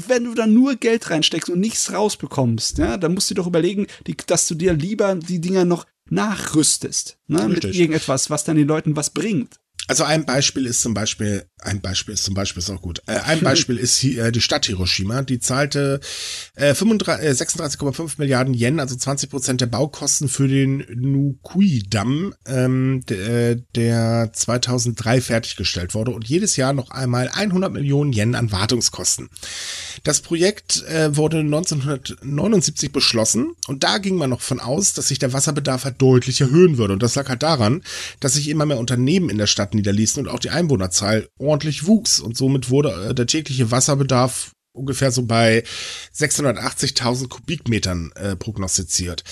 [0.07, 3.47] Wenn du da nur Geld reinsteckst und nichts rausbekommst, ja, dann musst du dir doch
[3.47, 7.47] überlegen, die, dass du dir lieber die Dinger noch nachrüstest, ne?
[7.47, 9.59] Mit irgendetwas, was dann den Leuten was bringt.
[9.87, 13.03] Also ein Beispiel ist zum Beispiel, ein Beispiel ist zum Beispiel ist auch gut.
[13.05, 15.99] Äh, ein Beispiel ist hier, äh, die Stadt Hiroshima, die zahlte
[16.55, 23.55] äh, 36,5 äh, Milliarden Yen, also 20 Prozent der Baukosten für den Nukui-Damm, ähm, der,
[23.75, 29.29] der 2003 fertiggestellt wurde und jedes Jahr noch einmal 100 Millionen Yen an Wartungskosten.
[30.03, 35.19] Das Projekt äh, wurde 1979 beschlossen und da ging man noch von aus, dass sich
[35.19, 37.83] der Wasserbedarf halt deutlich erhöhen würde und das lag halt daran,
[38.19, 42.19] dass sich immer mehr Unternehmen in der Stadt niederließen und auch die Einwohnerzahl ordentlich wuchs.
[42.19, 45.63] Und somit wurde äh, der tägliche Wasserbedarf ungefähr so bei
[46.13, 49.23] 680.000 Kubikmetern äh, prognostiziert.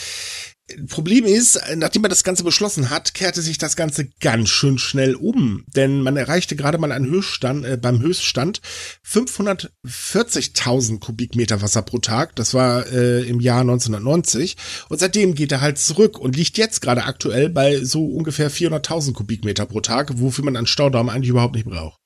[0.88, 5.14] Problem ist, nachdem man das Ganze beschlossen hat, kehrte sich das Ganze ganz schön schnell
[5.16, 8.62] um, denn man erreichte gerade mal einen Höchststand, äh, beim Höchststand
[9.06, 12.38] 540.000 Kubikmeter Wasser pro Tag.
[12.38, 14.56] Das war äh, im Jahr 1990
[14.88, 19.12] und seitdem geht er halt zurück und liegt jetzt gerade aktuell bei so ungefähr 400.000
[19.12, 22.00] Kubikmeter pro Tag, wofür man einen Staudamm eigentlich überhaupt nicht braucht.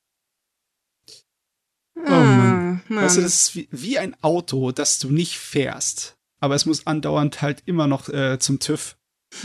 [1.96, 2.82] Oh Mann.
[2.88, 3.04] Mann.
[3.04, 6.88] Weißt du, das ist wie, wie ein Auto, das du nicht fährst aber es muss
[6.88, 8.98] andauernd halt immer noch äh, zum TÜV.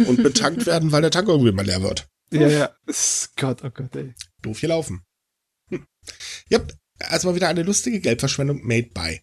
[0.07, 2.09] Und betankt werden, weil der Tank irgendwie mal leer wird.
[2.31, 2.71] Ja, ja.
[3.37, 4.15] Gott, oh Gott, ey.
[4.41, 5.03] Doof hier laufen.
[5.71, 5.87] Hm.
[6.51, 9.21] Yep, also mal wieder eine lustige Geldverschwendung made by.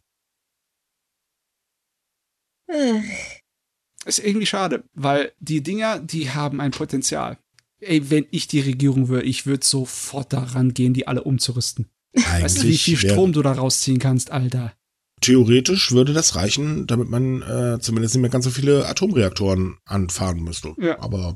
[4.05, 7.37] Ist irgendwie schade, weil die Dinger, die haben ein Potenzial.
[7.79, 11.89] Ey, wenn ich die Regierung wäre, ich würde sofort daran gehen, die alle umzurüsten.
[12.13, 14.75] Eigentlich weißt du, wie viel Strom du da rausziehen kannst, Alter?
[15.21, 20.41] Theoretisch würde das reichen, damit man äh, zumindest nicht mehr ganz so viele Atomreaktoren anfahren
[20.41, 20.73] müsste.
[20.77, 20.99] Ja.
[20.99, 21.35] Aber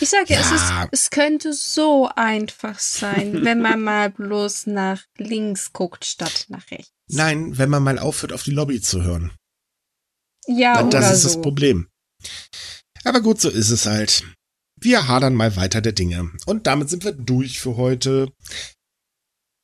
[0.00, 5.02] ich sage ja, es, ist, es könnte so einfach sein, wenn man mal bloß nach
[5.16, 6.92] links guckt statt nach rechts.
[7.08, 9.32] Nein, wenn man mal aufhört, auf die Lobby zu hören.
[10.46, 11.28] Ja, Dann, Das ist so.
[11.28, 11.88] das Problem.
[13.04, 14.24] Aber gut, so ist es halt.
[14.80, 16.30] Wir hadern mal weiter der Dinge.
[16.46, 18.32] Und damit sind wir durch für heute.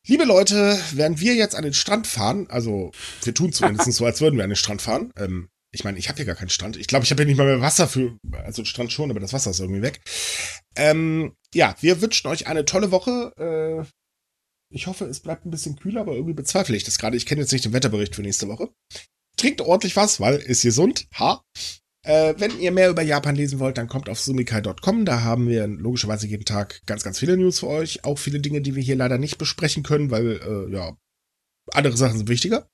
[0.08, 2.92] Liebe Leute, während wir jetzt an den Strand fahren, also
[3.24, 5.12] wir tun zumindest so, als würden wir an den Strand fahren.
[5.16, 6.76] Ähm, ich meine, ich habe hier gar keinen Strand.
[6.76, 9.32] Ich glaube, ich habe hier nicht mal mehr Wasser für, also Strand schon, aber das
[9.32, 10.00] Wasser ist irgendwie weg.
[10.76, 13.32] Ähm, ja, wir wünschen euch eine tolle Woche.
[13.36, 13.84] Äh,
[14.72, 17.16] ich hoffe, es bleibt ein bisschen kühler, aber irgendwie bezweifle ich das gerade.
[17.16, 18.70] Ich kenne jetzt nicht den Wetterbericht für nächste Woche.
[19.36, 21.08] Trinkt ordentlich was, weil ist gesund.
[21.18, 21.42] Ha.
[22.06, 25.04] Äh, wenn ihr mehr über Japan lesen wollt, dann kommt auf sumikai.com.
[25.04, 28.04] Da haben wir logischerweise jeden Tag ganz, ganz viele News für euch.
[28.04, 30.96] Auch viele Dinge, die wir hier leider nicht besprechen können, weil, äh, ja,
[31.72, 32.68] andere Sachen sind wichtiger.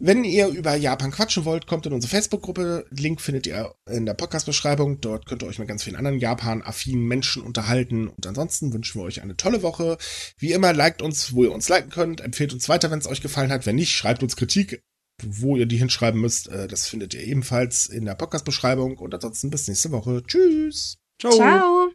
[0.00, 2.86] Wenn ihr über Japan quatschen wollt, kommt in unsere Facebook-Gruppe.
[2.90, 5.00] Link findet ihr in der Podcast-Beschreibung.
[5.00, 8.08] Dort könnt ihr euch mit ganz vielen anderen Japan-affinen Menschen unterhalten.
[8.08, 9.98] Und ansonsten wünschen wir euch eine tolle Woche.
[10.36, 12.20] Wie immer, liked uns, wo ihr uns liken könnt.
[12.20, 13.66] Empfehlt uns weiter, wenn es euch gefallen hat.
[13.66, 14.84] Wenn nicht, schreibt uns Kritik,
[15.24, 16.48] wo ihr die hinschreiben müsst.
[16.48, 18.98] Äh, das findet ihr ebenfalls in der Podcast-Beschreibung.
[18.98, 20.22] Und ansonsten bis nächste Woche.
[20.26, 20.98] Tschüss.
[21.18, 21.32] Ciao.
[21.32, 21.87] Ciao.